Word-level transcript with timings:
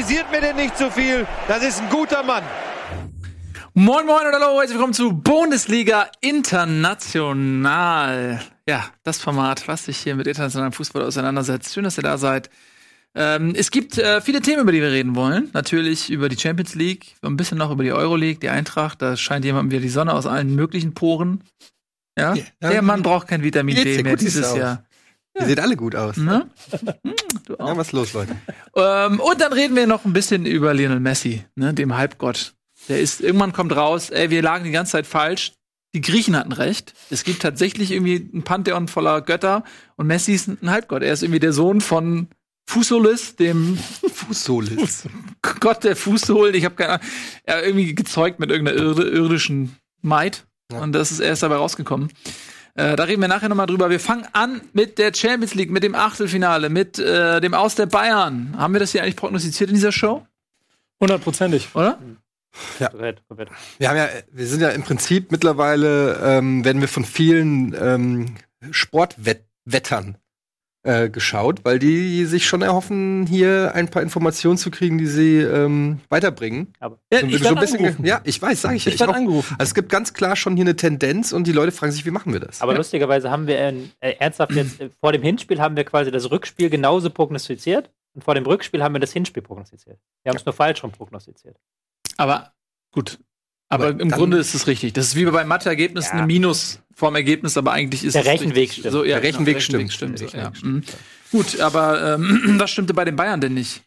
kritisiert 0.00 0.30
mir 0.30 0.40
denn 0.40 0.56
nicht 0.56 0.78
so 0.78 0.88
viel. 0.90 1.26
Das 1.46 1.62
ist 1.62 1.82
ein 1.82 1.90
guter 1.90 2.22
Mann. 2.22 2.42
Moin 3.74 4.06
Moin 4.06 4.26
und 4.26 4.32
hallo, 4.32 4.58
herzlich 4.58 4.78
willkommen 4.78 4.94
zu 4.94 5.12
Bundesliga 5.12 6.06
International. 6.22 8.40
Ja, 8.66 8.86
das 9.02 9.20
Format, 9.20 9.68
was 9.68 9.84
sich 9.84 9.98
hier 9.98 10.14
mit 10.14 10.26
internationalem 10.26 10.72
Fußball 10.72 11.02
auseinandersetzt. 11.02 11.74
Schön, 11.74 11.84
dass 11.84 11.98
ihr 11.98 12.02
da 12.02 12.16
seid. 12.16 12.48
Ähm, 13.14 13.52
es 13.54 13.70
gibt 13.70 13.98
äh, 13.98 14.22
viele 14.22 14.40
Themen, 14.40 14.62
über 14.62 14.72
die 14.72 14.80
wir 14.80 14.90
reden 14.90 15.16
wollen. 15.16 15.50
Natürlich 15.52 16.08
über 16.08 16.30
die 16.30 16.38
Champions 16.38 16.74
League, 16.74 17.16
ein 17.20 17.36
bisschen 17.36 17.58
noch 17.58 17.70
über 17.70 17.84
die 17.84 17.92
Euroleague, 17.92 18.40
die 18.40 18.48
Eintracht. 18.48 19.02
Da 19.02 19.18
scheint 19.18 19.44
jemandem 19.44 19.70
wieder 19.70 19.82
die 19.82 19.90
Sonne 19.90 20.14
aus 20.14 20.24
allen 20.24 20.54
möglichen 20.54 20.94
Poren. 20.94 21.44
Ja, 22.16 22.32
ja 22.34 22.44
der 22.62 22.80
Mann 22.80 23.02
braucht 23.02 23.28
kein 23.28 23.42
Vitamin 23.42 23.76
D 23.76 24.02
mehr 24.02 24.16
dieses 24.16 24.56
Jahr. 24.56 24.82
Ihr 25.38 25.46
seht 25.46 25.60
alle 25.60 25.76
gut 25.76 25.94
aus. 25.94 26.16
Ne? 26.16 26.50
du 27.46 27.58
auch. 27.58 27.68
Ja, 27.68 27.76
was 27.76 27.88
ist 27.88 27.92
los, 27.92 28.12
Leute? 28.12 28.36
Ähm, 28.74 29.20
und 29.20 29.40
dann 29.40 29.52
reden 29.52 29.76
wir 29.76 29.86
noch 29.86 30.04
ein 30.04 30.12
bisschen 30.12 30.44
über 30.44 30.74
Lionel 30.74 31.00
Messi, 31.00 31.44
ne, 31.54 31.72
dem 31.72 31.96
Halbgott. 31.96 32.54
Der 32.88 33.00
ist, 33.00 33.20
irgendwann 33.20 33.52
kommt 33.52 33.74
raus, 33.74 34.10
ey, 34.10 34.30
wir 34.30 34.42
lagen 34.42 34.64
die 34.64 34.70
ganze 34.70 34.92
Zeit 34.92 35.06
falsch. 35.06 35.52
Die 35.94 36.00
Griechen 36.00 36.36
hatten 36.36 36.52
recht. 36.52 36.94
Es 37.10 37.24
gibt 37.24 37.42
tatsächlich 37.42 37.90
irgendwie 37.90 38.30
ein 38.32 38.42
Pantheon 38.42 38.86
voller 38.86 39.20
Götter 39.22 39.64
und 39.96 40.06
Messi 40.06 40.32
ist 40.32 40.48
ein 40.48 40.70
Halbgott. 40.70 41.02
Er 41.02 41.12
ist 41.12 41.22
irgendwie 41.22 41.40
der 41.40 41.52
Sohn 41.52 41.80
von 41.80 42.28
Fusolis, 42.68 43.34
dem 43.34 43.76
Fusolis. 43.76 45.08
Gott 45.60 45.82
der 45.82 45.96
Fußsohlen. 45.96 46.54
Ich 46.54 46.64
habe 46.64 46.76
keine 46.76 46.92
Ahnung. 46.94 47.06
Er 47.42 47.64
irgendwie 47.64 47.94
gezeugt 47.96 48.38
mit 48.38 48.50
irgendeiner 48.50 48.78
irdischen 48.78 49.76
Maid. 50.02 50.46
Ja. 50.70 50.78
Und 50.80 50.92
das 50.92 51.10
ist 51.10 51.18
erst 51.18 51.42
dabei 51.42 51.56
rausgekommen. 51.56 52.12
Äh, 52.74 52.96
da 52.96 53.04
reden 53.04 53.20
wir 53.20 53.28
nachher 53.28 53.48
nochmal 53.48 53.66
drüber. 53.66 53.90
Wir 53.90 54.00
fangen 54.00 54.26
an 54.32 54.60
mit 54.72 54.98
der 54.98 55.12
Champions 55.14 55.54
League, 55.54 55.70
mit 55.70 55.82
dem 55.82 55.94
Achtelfinale, 55.94 56.68
mit 56.68 56.98
äh, 56.98 57.40
dem 57.40 57.54
Aus 57.54 57.74
der 57.74 57.86
Bayern. 57.86 58.54
Haben 58.56 58.74
wir 58.74 58.80
das 58.80 58.92
hier 58.92 59.02
eigentlich 59.02 59.16
prognostiziert 59.16 59.70
in 59.70 59.74
dieser 59.74 59.92
Show? 59.92 60.26
Hundertprozentig. 61.00 61.68
Oder? 61.74 61.98
Ja. 62.78 62.90
Wir 62.92 63.88
haben 63.88 63.96
ja, 63.96 64.08
wir 64.32 64.46
sind 64.46 64.60
ja 64.60 64.70
im 64.70 64.82
Prinzip 64.82 65.30
mittlerweile, 65.30 66.18
ähm, 66.22 66.64
werden 66.64 66.80
wir 66.80 66.88
von 66.88 67.04
vielen 67.04 67.74
ähm, 67.80 68.34
Sportwettern 68.70 70.16
äh, 70.82 71.10
geschaut, 71.10 71.64
weil 71.64 71.78
die 71.78 72.24
sich 72.24 72.46
schon 72.46 72.62
erhoffen, 72.62 73.26
hier 73.26 73.72
ein 73.74 73.90
paar 73.90 74.02
Informationen 74.02 74.56
zu 74.56 74.70
kriegen, 74.70 74.96
die 74.96 75.06
sie 75.06 75.38
ähm, 75.38 76.00
weiterbringen. 76.08 76.72
Aber 76.80 76.98
ja, 77.12 77.20
ich 77.22 77.42
so 77.42 77.48
ein 77.48 77.56
bisschen, 77.56 78.04
ja, 78.04 78.20
ich 78.24 78.40
weiß, 78.40 78.62
sage 78.62 78.76
ich 78.76 78.84
ja. 78.84 78.92
Ich, 78.92 79.00
ich 79.00 79.06
angerufen. 79.06 79.56
Also 79.58 79.70
es 79.70 79.74
gibt 79.74 79.90
ganz 79.90 80.14
klar 80.14 80.36
schon 80.36 80.56
hier 80.56 80.64
eine 80.64 80.76
Tendenz 80.76 81.32
und 81.32 81.46
die 81.46 81.52
Leute 81.52 81.72
fragen 81.72 81.92
sich, 81.92 82.06
wie 82.06 82.10
machen 82.10 82.32
wir 82.32 82.40
das? 82.40 82.62
Aber 82.62 82.72
ja. 82.72 82.78
lustigerweise 82.78 83.30
haben 83.30 83.46
wir 83.46 83.58
äh, 83.58 83.74
ernsthaft 84.00 84.52
jetzt 84.52 84.80
äh, 84.80 84.90
vor 85.00 85.12
dem 85.12 85.22
Hinspiel 85.22 85.60
haben 85.60 85.76
wir 85.76 85.84
quasi 85.84 86.10
das 86.10 86.30
Rückspiel 86.30 86.70
genauso 86.70 87.10
prognostiziert 87.10 87.90
und 88.14 88.24
vor 88.24 88.34
dem 88.34 88.46
Rückspiel 88.46 88.82
haben 88.82 88.94
wir 88.94 89.00
das 89.00 89.12
Hinspiel 89.12 89.42
prognostiziert. 89.42 89.98
Wir 90.22 90.30
haben 90.30 90.38
es 90.38 90.46
nur 90.46 90.54
falsch 90.54 90.82
rum 90.82 90.92
prognostiziert. 90.92 91.56
Aber 92.16 92.52
gut, 92.92 93.18
aber, 93.72 93.88
aber 93.88 94.00
im 94.00 94.10
Grunde 94.10 94.38
ist 94.38 94.54
es 94.54 94.66
richtig. 94.66 94.94
Das 94.94 95.06
ist 95.06 95.16
wie 95.16 95.24
bei 95.26 95.44
Mathe-Ergebnissen 95.44 96.16
ja. 96.16 96.18
eine 96.18 96.26
Minus 96.26 96.80
vorm 97.00 97.16
Ergebnis, 97.16 97.56
aber 97.56 97.72
eigentlich 97.72 98.04
ist 98.04 98.14
der 98.14 98.26
Rechenweg 98.26 98.72
stimmt. 98.72 98.92
So, 98.92 99.04
ja, 99.04 99.18
der 99.18 99.24
Rechenweg 99.24 99.54
genau, 99.54 99.88
stimmt. 99.88 99.92
stimmt, 99.92 100.18
so, 100.18 100.26
ja. 100.26 100.52
mhm. 100.62 100.84
Gut, 101.32 101.58
aber 101.58 102.14
ähm, 102.14 102.54
was 102.58 102.70
stimmte 102.70 102.94
bei 102.94 103.04
den 103.04 103.16
Bayern 103.16 103.40
denn 103.40 103.54
nicht? 103.54 103.82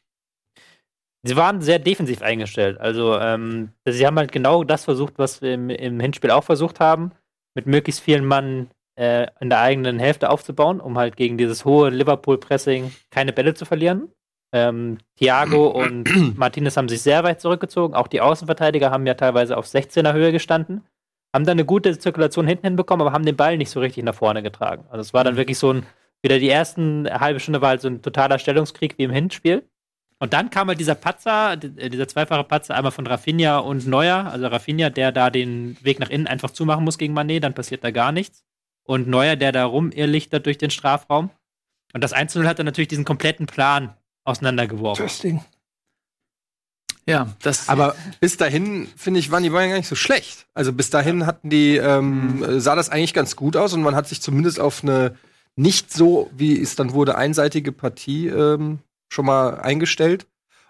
Sie 1.25 1.37
waren 1.37 1.61
sehr 1.61 1.79
defensiv 1.79 2.21
eingestellt. 2.21 2.77
Also 2.81 3.17
ähm, 3.17 3.69
sie 3.85 4.05
haben 4.05 4.17
halt 4.17 4.33
genau 4.33 4.65
das 4.65 4.83
versucht, 4.83 5.13
was 5.17 5.41
wir 5.41 5.53
im, 5.53 5.69
im 5.69 5.99
Hinspiel 5.99 6.31
auch 6.31 6.43
versucht 6.43 6.81
haben, 6.81 7.11
mit 7.55 7.65
möglichst 7.65 8.01
vielen 8.01 8.25
Mann 8.25 8.67
äh, 8.99 9.27
in 9.39 9.49
der 9.49 9.61
eigenen 9.61 9.99
Hälfte 9.99 10.29
aufzubauen, 10.29 10.81
um 10.81 10.97
halt 10.97 11.15
gegen 11.15 11.37
dieses 11.37 11.63
hohe 11.63 11.89
Liverpool-Pressing 11.89 12.91
keine 13.09 13.31
Bälle 13.31 13.53
zu 13.53 13.63
verlieren. 13.65 14.09
Ähm, 14.53 14.97
Thiago 15.17 15.67
und 15.83 16.37
Martinez 16.37 16.75
haben 16.75 16.89
sich 16.89 17.01
sehr 17.01 17.23
weit 17.23 17.39
zurückgezogen. 17.39 17.93
Auch 17.93 18.07
die 18.07 18.21
Außenverteidiger 18.21 18.91
haben 18.91 19.07
ja 19.07 19.13
teilweise 19.13 19.55
auf 19.55 19.65
16er 19.65 20.13
Höhe 20.13 20.31
gestanden. 20.31 20.83
Haben 21.33 21.45
dann 21.45 21.55
eine 21.55 21.65
gute 21.65 21.97
Zirkulation 21.97 22.47
hinten 22.47 22.67
hinbekommen, 22.67 23.05
aber 23.05 23.13
haben 23.13 23.25
den 23.25 23.35
Ball 23.35 23.57
nicht 23.57 23.69
so 23.69 23.79
richtig 23.79 24.03
nach 24.03 24.15
vorne 24.15 24.43
getragen. 24.43 24.85
Also 24.89 25.01
es 25.01 25.13
war 25.13 25.23
dann 25.23 25.33
mhm. 25.33 25.37
wirklich 25.37 25.57
so 25.57 25.73
ein, 25.73 25.85
wieder 26.21 26.39
die 26.39 26.49
ersten 26.49 27.07
halbe 27.09 27.39
Stunde 27.39 27.61
war 27.61 27.69
halt 27.69 27.81
so 27.81 27.87
ein 27.87 28.01
totaler 28.01 28.39
Stellungskrieg 28.39 28.97
wie 28.97 29.03
im 29.03 29.11
Hinspiel. 29.11 29.67
Und 30.19 30.31
dann 30.31 30.49
kam 30.49 30.69
halt 30.69 30.79
dieser 30.79 30.95
Patzer, 30.95 31.53
äh, 31.53 31.89
dieser 31.89 32.07
zweifache 32.07 32.45
Patzer, 32.45 32.75
einmal 32.75 32.93
von 32.93 33.05
Rafinha 33.05 33.57
und 33.57 33.87
Neuer. 33.87 34.27
Also 34.31 34.47
Rafinha, 34.47 34.89
der 34.89 35.11
da 35.11 35.29
den 35.29 35.75
Weg 35.81 35.99
nach 35.99 36.09
innen 36.09 36.27
einfach 36.27 36.51
zumachen 36.51 36.85
muss 36.85 36.97
gegen 36.97 37.13
Manet, 37.13 37.43
dann 37.43 37.53
passiert 37.53 37.83
da 37.83 37.91
gar 37.91 38.11
nichts. 38.11 38.45
Und 38.83 39.07
Neuer, 39.07 39.35
der 39.35 39.51
da 39.51 39.65
rumirrlichtert 39.65 40.45
durch 40.45 40.57
den 40.57 40.69
Strafraum. 40.69 41.29
Und 41.93 42.03
das 42.03 42.13
1 42.13 42.35
hat 42.37 42.59
dann 42.59 42.65
natürlich 42.65 42.87
diesen 42.87 43.05
kompletten 43.05 43.47
Plan 43.47 43.95
auseinandergeworfen. 44.23 45.03
Interesting. 45.03 45.43
Ja, 47.05 47.27
das. 47.41 47.69
Aber 47.69 47.95
bis 48.19 48.37
dahin, 48.37 48.87
finde 48.95 49.19
ich, 49.19 49.31
waren 49.31 49.43
die 49.43 49.49
Bayern 49.49 49.69
gar 49.71 49.77
nicht 49.77 49.89
so 49.89 49.95
schlecht. 49.95 50.45
Also 50.53 50.71
bis 50.71 50.89
dahin 50.89 51.25
hatten 51.25 51.49
die, 51.49 51.77
ähm, 51.77 52.39
mhm. 52.39 52.59
sah 52.59 52.75
das 52.75 52.89
eigentlich 52.89 53.13
ganz 53.13 53.35
gut 53.35 53.57
aus 53.57 53.73
und 53.73 53.81
man 53.81 53.95
hat 53.95 54.07
sich 54.07 54.21
zumindest 54.21 54.59
auf 54.59 54.83
eine 54.83 55.15
nicht 55.55 55.93
so, 55.93 56.29
wie 56.35 56.59
es 56.59 56.75
dann 56.75 56.93
wurde, 56.93 57.15
einseitige 57.15 57.71
Partie 57.71 58.27
ähm, 58.27 58.79
schon 59.09 59.25
mal 59.25 59.59
eingestellt. 59.59 60.25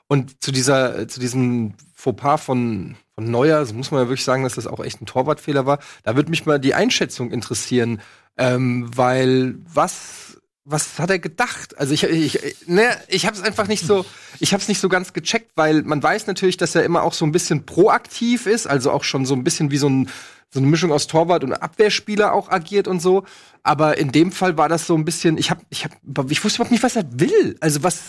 Und 0.07 0.43
zu 0.43 0.51
dieser, 0.51 1.07
zu 1.07 1.19
diesem 1.19 1.75
Fauxpas 1.93 2.43
von, 2.43 2.97
von 3.16 3.31
Neuer, 3.31 3.66
so 3.66 3.73
muss 3.73 3.91
man 3.91 4.01
ja 4.01 4.07
wirklich 4.09 4.25
sagen, 4.25 4.43
dass 4.43 4.55
das 4.55 4.67
auch 4.67 4.83
echt 4.83 5.01
ein 5.01 5.05
Torwartfehler 5.05 5.66
war. 5.66 5.79
Da 6.03 6.16
würde 6.16 6.29
mich 6.29 6.45
mal 6.45 6.59
die 6.59 6.73
Einschätzung 6.73 7.31
interessieren, 7.31 8.01
ähm, 8.38 8.89
weil 8.95 9.55
was 9.73 10.41
was 10.66 10.97
hat 10.97 11.09
er 11.09 11.19
gedacht? 11.19 11.78
Also 11.78 11.94
ich, 11.94 12.03
ich, 12.03 12.68
ne, 12.68 12.97
ich 13.07 13.25
habe 13.25 13.35
es 13.35 13.44
einfach 13.44 13.68
nicht 13.68 13.85
so, 13.85 14.06
ich 14.40 14.53
habe 14.53 14.62
es 14.62 14.69
nicht 14.69 14.79
so 14.79 14.88
ganz 14.88 15.12
gecheckt, 15.12 15.51
weil 15.56 15.84
man 15.84 16.01
weiß 16.01 16.28
natürlich, 16.28 16.57
dass 16.57 16.75
er 16.75 16.84
immer 16.84 17.03
auch 17.03 17.13
so 17.13 17.25
ein 17.25 17.31
bisschen 17.31 17.66
proaktiv 17.66 18.46
ist, 18.46 18.68
also 18.68 18.91
auch 18.91 19.03
schon 19.03 19.25
so 19.25 19.34
ein 19.34 19.44
bisschen 19.44 19.72
wie 19.72 19.78
so, 19.78 19.90
ein, 19.90 20.09
so 20.53 20.59
eine 20.59 20.68
Mischung 20.68 20.91
aus 20.91 21.08
Torwart 21.08 21.44
und 21.44 21.53
Abwehrspieler 21.53 22.34
auch 22.34 22.50
agiert 22.50 22.88
und 22.88 23.02
so. 23.02 23.24
Aber 23.66 23.97
in 23.97 24.12
dem 24.12 24.34
Fall 24.34 24.58
war 24.58 24.68
das 24.68 24.86
so 24.86 24.94
ein 24.94 25.06
bisschen, 25.06 25.38
ich 25.38 25.50
hab, 25.50 25.58
ich 25.69 25.86
hab, 25.86 25.91
ich 26.30 26.44
wusste 26.44 26.58
überhaupt 26.58 26.72
nicht, 26.72 26.84
was 26.84 26.97
er 26.97 27.06
will. 27.14 27.56
Also 27.62 27.81
was. 27.81 28.02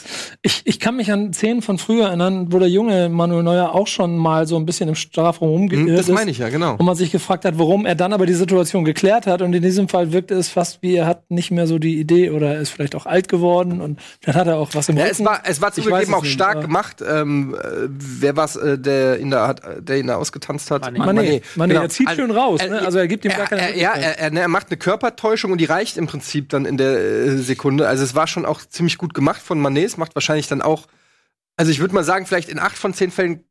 Ich, 0.43 0.63
ich 0.65 0.81
kann 0.81 0.97
mich 0.97 1.13
an 1.13 1.33
Szenen 1.33 1.63
von 1.63 1.79
früher 1.79 2.07
erinnern, 2.07 2.53
wo 2.53 2.59
der 2.59 2.69
junge 2.69 3.09
Manuel 3.09 3.45
Neuer 3.45 3.73
auch 3.73 3.87
schon 3.87 4.17
mal 4.17 4.49
so 4.49 4.57
ein 4.57 4.67
bisschen 4.67 4.89
im 4.89 4.97
Strafraum 4.97 5.51
rumgeirrt 5.51 5.87
hm, 5.87 5.97
Das 5.97 6.09
meine 6.09 6.33
ich 6.33 6.39
ja, 6.39 6.49
genau. 6.49 6.73
Und 6.73 6.85
man 6.85 6.97
sich 6.97 7.13
gefragt 7.13 7.45
hat, 7.45 7.57
warum 7.57 7.87
er 7.87 7.95
dann 7.95 8.13
aber 8.13 8.27
die 8.27 8.35
Situation 8.35 8.85
geklärt 8.85 9.29
hat. 9.29 9.43
Und 9.43 9.55
in 9.55 9.63
diesem 9.63 9.89
Fall 9.89 10.13
wirkte 10.13 10.35
es 10.35 10.49
fast 10.49 10.83
wie, 10.83 10.97
er 10.97 11.07
hat 11.07 11.31
nicht 11.31 11.53
mehr 11.53 11.69
so 11.69 11.79
die 11.79 12.01
Idee 12.01 12.31
oder 12.31 12.59
ist 12.59 12.71
vielleicht 12.71 12.97
auch 12.97 13.07
alt 13.07 13.29
geworden 13.29 13.81
und 13.81 14.01
dann 14.25 14.35
hat 14.35 14.49
er 14.49 14.59
auch 14.59 14.71
was 14.75 14.89
im 14.89 14.97
ja, 14.97 15.07
Es 15.07 15.25
war, 15.25 15.43
es 15.45 15.63
war 15.63 15.73
zugegeben 15.73 16.15
auch 16.15 16.25
stark 16.25 16.57
nicht, 16.57 16.67
gemacht. 16.67 17.01
Ähm, 17.09 17.55
äh, 17.55 17.89
wer 17.89 18.37
war 18.37 18.51
äh, 18.57 18.77
der 18.77 19.21
ihn 19.21 19.31
da 19.31 19.47
hat, 19.47 19.63
der 19.79 19.99
ihn 19.99 20.09
da 20.09 20.17
ausgetanzt 20.17 20.73
hat? 20.73 20.83
Mané. 20.83 20.99
Mané. 20.99 21.43
Mané. 21.55 21.69
Genau. 21.69 21.83
Er 21.83 21.89
zieht 21.91 22.11
schön 22.11 22.33
raus, 22.35 22.61
ne? 22.61 22.81
Also 22.81 22.99
er 22.99 23.09
gibt 23.09 23.25
ihm 23.25 23.31
gar 23.31 23.47
keine 23.47 23.63
er, 23.63 23.77
Ja, 23.77 23.93
er, 23.95 24.19
er, 24.19 24.33
er 24.33 24.49
macht 24.49 24.69
eine 24.69 24.77
Körpertäuschung 24.77 25.53
und 25.53 25.59
die 25.59 25.65
reicht 25.65 25.97
im 25.97 26.07
Prinzip 26.07 26.49
dann 26.51 26.67
in 26.67 26.77
der 26.77 26.99
äh, 26.99 27.37
Sekunde. 27.39 27.89
Also 27.89 28.05
es 28.05 28.15
war 28.15 28.27
schon 28.27 28.45
auch 28.45 28.61
ziemlich 28.61 28.99
gut 28.99 29.15
gemacht 29.15 29.41
von 29.41 29.61
Manet. 29.61 29.87
Es 29.87 29.97
macht 29.97 30.15
wahrscheinlich 30.15 30.47
dann 30.47 30.63
auch, 30.63 30.87
also 31.57 31.71
ich 31.71 31.81
würde 31.81 31.95
mal 31.95 32.05
sagen, 32.05 32.27
vielleicht 32.27 32.49
in 32.49 32.59
acht 32.59 32.77
von 32.77 32.95
zehn 32.95 33.11
Fällen 33.11 33.45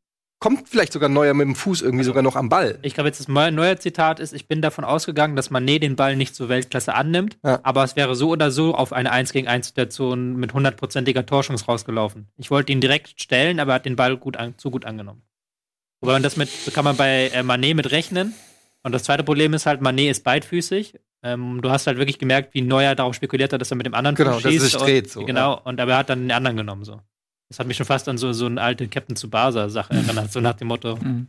kommt 0.44 0.68
vielleicht 0.68 0.92
sogar 0.92 1.08
Neuer 1.08 1.32
mit 1.32 1.46
dem 1.46 1.54
Fuß 1.54 1.80
irgendwie 1.80 2.04
sogar 2.04 2.22
noch 2.22 2.36
am 2.36 2.50
Ball. 2.50 2.78
Ich 2.82 2.92
glaube, 2.92 3.08
jetzt 3.08 3.18
das 3.18 3.28
neue 3.28 3.78
Zitat 3.78 4.20
ist, 4.20 4.34
ich 4.34 4.46
bin 4.46 4.60
davon 4.60 4.84
ausgegangen, 4.84 5.36
dass 5.36 5.50
Manet 5.50 5.82
den 5.82 5.96
Ball 5.96 6.16
nicht 6.16 6.34
zur 6.34 6.50
Weltklasse 6.50 6.94
annimmt, 6.94 7.38
ja. 7.42 7.60
aber 7.62 7.82
es 7.82 7.96
wäre 7.96 8.14
so 8.14 8.28
oder 8.28 8.50
so 8.50 8.74
auf 8.74 8.92
eine 8.92 9.10
1 9.10 9.32
gegen 9.32 9.48
1 9.48 9.68
Situation 9.68 10.36
mit 10.36 10.52
hundertprozentiger 10.52 11.24
Torschance 11.24 11.64
rausgelaufen. 11.64 12.28
Ich 12.36 12.50
wollte 12.50 12.72
ihn 12.72 12.82
direkt 12.82 13.18
stellen, 13.20 13.58
aber 13.58 13.72
er 13.72 13.74
hat 13.76 13.86
den 13.86 13.96
Ball 13.96 14.18
gut 14.18 14.36
an, 14.36 14.58
zu 14.58 14.70
gut 14.70 14.84
angenommen. 14.84 15.22
Wobei 16.02 16.12
man 16.12 16.22
das 16.22 16.36
mit, 16.36 16.50
kann 16.74 16.84
man 16.84 16.98
bei 16.98 17.28
äh, 17.28 17.42
Manet 17.42 17.74
mit 17.74 17.90
rechnen. 17.90 18.34
Und 18.84 18.92
das 18.92 19.02
zweite 19.02 19.24
Problem 19.24 19.52
ist 19.54 19.66
halt, 19.66 19.80
Manet 19.80 20.10
ist 20.10 20.24
beidfüßig 20.24 20.94
ähm, 21.24 21.62
du 21.62 21.70
hast 21.70 21.86
halt 21.86 21.96
wirklich 21.96 22.18
gemerkt, 22.18 22.52
wie 22.52 22.60
Neuer 22.60 22.94
darauf 22.94 23.14
spekuliert 23.14 23.52
hat, 23.52 23.60
dass 23.60 23.70
er 23.70 23.78
mit 23.78 23.86
dem 23.86 23.94
anderen 23.94 24.14
genau, 24.14 24.38
schießt. 24.38 24.56
Dass 24.56 24.62
es 24.62 24.72
sich 24.72 24.80
dreht, 24.80 25.10
so. 25.10 25.24
Genau, 25.24 25.52
ja. 25.52 25.60
und 25.64 25.80
aber 25.80 25.92
er 25.92 25.98
hat 25.98 26.10
dann 26.10 26.20
den 26.20 26.30
anderen 26.30 26.56
genommen, 26.56 26.84
so. 26.84 27.00
Das 27.48 27.58
hat 27.58 27.66
mich 27.66 27.78
schon 27.78 27.86
fast 27.86 28.08
an 28.08 28.18
so, 28.18 28.32
so 28.34 28.44
eine 28.44 28.60
alte 28.60 28.88
Captain 28.88 29.16
Tsubasa-Sache 29.16 29.94
erinnert, 29.94 30.30
so 30.30 30.40
nach 30.40 30.54
dem 30.54 30.68
Motto, 30.68 30.96
mhm. 31.02 31.28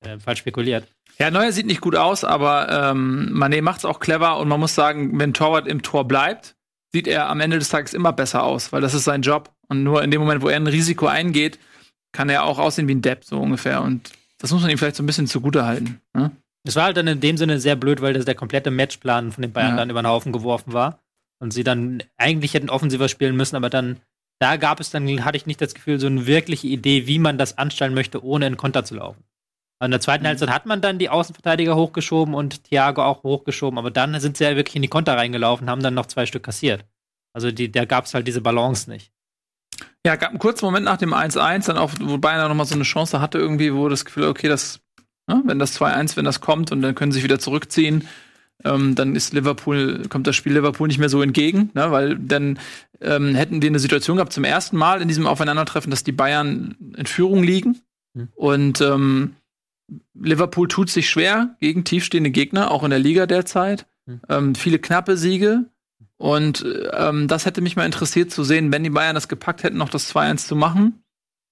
äh, 0.00 0.18
falsch 0.18 0.38
spekuliert. 0.38 0.88
Ja, 1.18 1.30
Neuer 1.30 1.52
sieht 1.52 1.66
nicht 1.66 1.82
gut 1.82 1.96
aus, 1.96 2.24
aber 2.24 2.90
ähm, 2.90 3.30
Mané 3.34 3.60
macht 3.60 3.78
es 3.78 3.84
auch 3.84 4.00
clever 4.00 4.38
und 4.38 4.48
man 4.48 4.58
muss 4.58 4.74
sagen, 4.74 5.18
wenn 5.18 5.34
Torwart 5.34 5.68
im 5.68 5.82
Tor 5.82 6.08
bleibt, 6.08 6.56
sieht 6.92 7.06
er 7.06 7.28
am 7.28 7.40
Ende 7.40 7.58
des 7.58 7.68
Tages 7.68 7.92
immer 7.92 8.14
besser 8.14 8.42
aus, 8.42 8.72
weil 8.72 8.80
das 8.80 8.94
ist 8.94 9.04
sein 9.04 9.20
Job. 9.20 9.52
Und 9.68 9.82
nur 9.82 10.02
in 10.02 10.10
dem 10.10 10.20
Moment, 10.20 10.40
wo 10.40 10.48
er 10.48 10.56
ein 10.56 10.66
Risiko 10.66 11.06
eingeht, 11.06 11.58
kann 12.12 12.30
er 12.30 12.44
auch 12.44 12.58
aussehen 12.58 12.88
wie 12.88 12.94
ein 12.94 13.02
Depp, 13.02 13.24
so 13.24 13.38
ungefähr. 13.38 13.82
Und 13.82 14.12
das 14.38 14.50
muss 14.52 14.62
man 14.62 14.70
ihm 14.70 14.78
vielleicht 14.78 14.96
so 14.96 15.02
ein 15.02 15.06
bisschen 15.06 15.26
zugute 15.26 15.66
halten. 15.66 16.00
Ne? 16.14 16.30
Es 16.66 16.76
war 16.76 16.84
halt 16.84 16.96
dann 16.96 17.06
in 17.06 17.20
dem 17.20 17.36
Sinne 17.36 17.60
sehr 17.60 17.76
blöd, 17.76 18.00
weil 18.00 18.14
das 18.14 18.24
der 18.24 18.34
komplette 18.34 18.70
Matchplan 18.70 19.32
von 19.32 19.42
den 19.42 19.52
Bayern 19.52 19.70
ja. 19.70 19.76
dann 19.76 19.90
über 19.90 20.02
den 20.02 20.08
Haufen 20.08 20.32
geworfen 20.32 20.72
war. 20.72 21.00
Und 21.38 21.52
sie 21.52 21.64
dann 21.64 22.02
eigentlich 22.16 22.54
hätten 22.54 22.70
offensiver 22.70 23.08
spielen 23.08 23.36
müssen, 23.36 23.56
aber 23.56 23.68
dann, 23.68 24.00
da 24.38 24.56
gab 24.56 24.80
es 24.80 24.90
dann, 24.90 25.24
hatte 25.24 25.36
ich 25.36 25.46
nicht 25.46 25.60
das 25.60 25.74
Gefühl, 25.74 26.00
so 26.00 26.06
eine 26.06 26.26
wirkliche 26.26 26.66
Idee, 26.66 27.06
wie 27.06 27.18
man 27.18 27.36
das 27.36 27.58
anstellen 27.58 27.94
möchte, 27.94 28.24
ohne 28.24 28.46
in 28.46 28.56
Konter 28.56 28.84
zu 28.84 28.94
laufen. 28.94 29.22
in 29.82 29.90
der 29.90 30.00
zweiten 30.00 30.24
mhm. 30.24 30.28
Halbzeit 30.28 30.48
hat 30.48 30.64
man 30.64 30.80
dann 30.80 30.98
die 30.98 31.10
Außenverteidiger 31.10 31.76
hochgeschoben 31.76 32.34
und 32.34 32.64
Thiago 32.64 33.02
auch 33.02 33.22
hochgeschoben, 33.22 33.78
aber 33.78 33.90
dann 33.90 34.18
sind 34.18 34.38
sie 34.38 34.44
ja 34.44 34.56
wirklich 34.56 34.76
in 34.76 34.82
die 34.82 34.88
Konter 34.88 35.16
reingelaufen, 35.16 35.68
haben 35.68 35.82
dann 35.82 35.94
noch 35.94 36.06
zwei 36.06 36.24
Stück 36.24 36.44
kassiert. 36.44 36.86
Also 37.34 37.50
die, 37.50 37.70
da 37.70 37.84
gab 37.84 38.06
es 38.06 38.14
halt 38.14 38.26
diese 38.26 38.40
Balance 38.40 38.88
nicht. 38.88 39.12
Ja, 40.06 40.16
gab 40.16 40.30
einen 40.30 40.38
kurzen 40.38 40.64
Moment 40.64 40.86
nach 40.86 40.96
dem 40.96 41.12
1-1, 41.12 41.66
dann 41.66 41.76
auch, 41.76 41.90
wo 42.00 42.16
Bayern 42.16 42.48
noch 42.48 42.54
mal 42.54 42.64
so 42.64 42.74
eine 42.74 42.84
Chance 42.84 43.20
hatte, 43.20 43.36
irgendwie, 43.36 43.74
wo 43.74 43.90
das 43.90 44.06
Gefühl, 44.06 44.28
okay, 44.28 44.48
das, 44.48 44.80
ne, 45.26 45.42
wenn 45.44 45.58
das 45.58 45.78
2-1, 45.80 46.16
wenn 46.16 46.24
das 46.24 46.40
kommt 46.40 46.72
und 46.72 46.82
dann 46.82 46.94
können 46.94 47.12
sie 47.12 47.16
sich 47.16 47.24
wieder 47.24 47.38
zurückziehen, 47.38 48.04
ähm, 48.64 48.94
dann 48.94 49.14
ist 49.14 49.32
Liverpool, 49.34 50.04
kommt 50.08 50.26
das 50.26 50.36
Spiel 50.36 50.54
Liverpool 50.54 50.88
nicht 50.88 50.98
mehr 50.98 51.08
so 51.08 51.22
entgegen, 51.22 51.70
ne, 51.74 51.90
weil 51.90 52.16
dann 52.16 52.58
ähm, 53.00 53.34
hätten 53.34 53.62
wir 53.62 53.68
eine 53.68 53.78
Situation 53.78 54.16
gehabt 54.16 54.32
zum 54.32 54.44
ersten 54.44 54.76
Mal 54.76 55.02
in 55.02 55.08
diesem 55.08 55.26
Aufeinandertreffen, 55.26 55.90
dass 55.90 56.04
die 56.04 56.12
Bayern 56.12 56.76
in 56.96 57.06
Führung 57.06 57.42
liegen 57.42 57.80
mhm. 58.14 58.28
und 58.34 58.80
ähm, 58.80 59.36
Liverpool 60.14 60.68
tut 60.68 60.90
sich 60.90 61.08
schwer 61.08 61.56
gegen 61.60 61.84
tiefstehende 61.84 62.30
Gegner, 62.30 62.70
auch 62.70 62.82
in 62.82 62.90
der 62.90 62.98
Liga 62.98 63.26
derzeit. 63.26 63.86
Mhm. 64.06 64.54
Viele 64.54 64.78
knappe 64.78 65.16
Siege. 65.16 65.66
Und 66.18 66.64
ähm, 66.92 67.28
das 67.28 67.44
hätte 67.44 67.60
mich 67.60 67.76
mal 67.76 67.84
interessiert 67.84 68.30
zu 68.30 68.42
sehen, 68.42 68.72
wenn 68.72 68.84
die 68.84 68.90
Bayern 68.90 69.14
das 69.14 69.28
gepackt 69.28 69.62
hätten, 69.62 69.76
noch 69.76 69.90
das 69.90 70.14
2-1 70.14 70.48
zu 70.48 70.56
machen, 70.56 71.02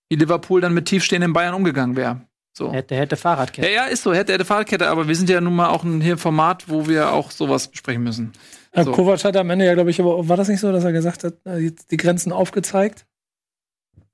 wie 0.08 0.16
Liverpool 0.16 0.60
dann 0.60 0.72
mit 0.72 0.86
tiefstehenden 0.86 1.34
Bayern 1.34 1.54
umgegangen 1.54 1.96
wäre. 1.96 2.22
So. 2.56 2.72
Hätte, 2.72 2.94
hätte 2.94 3.16
Fahrradkette. 3.16 3.68
Ja, 3.68 3.74
ja, 3.74 3.84
ist 3.86 4.04
so, 4.04 4.14
hätte, 4.14 4.32
hätte 4.32 4.44
Fahrradkette, 4.44 4.88
aber 4.88 5.08
wir 5.08 5.16
sind 5.16 5.28
ja 5.28 5.40
nun 5.40 5.56
mal 5.56 5.70
auch 5.70 5.82
ein 5.82 6.00
hier 6.00 6.16
Format, 6.16 6.68
wo 6.68 6.86
wir 6.86 7.12
auch 7.12 7.32
sowas 7.32 7.66
besprechen 7.66 8.04
müssen. 8.04 8.32
So. 8.76 8.92
Kovac 8.92 9.24
hat 9.24 9.36
am 9.36 9.50
Ende 9.50 9.66
ja, 9.66 9.74
glaube 9.74 9.90
ich, 9.90 10.00
aber 10.00 10.28
war 10.28 10.36
das 10.36 10.48
nicht 10.48 10.60
so, 10.60 10.70
dass 10.72 10.84
er 10.84 10.92
gesagt 10.92 11.24
hat, 11.24 11.34
äh, 11.44 11.72
die 11.90 11.96
Grenzen 11.96 12.32
aufgezeigt? 12.32 13.06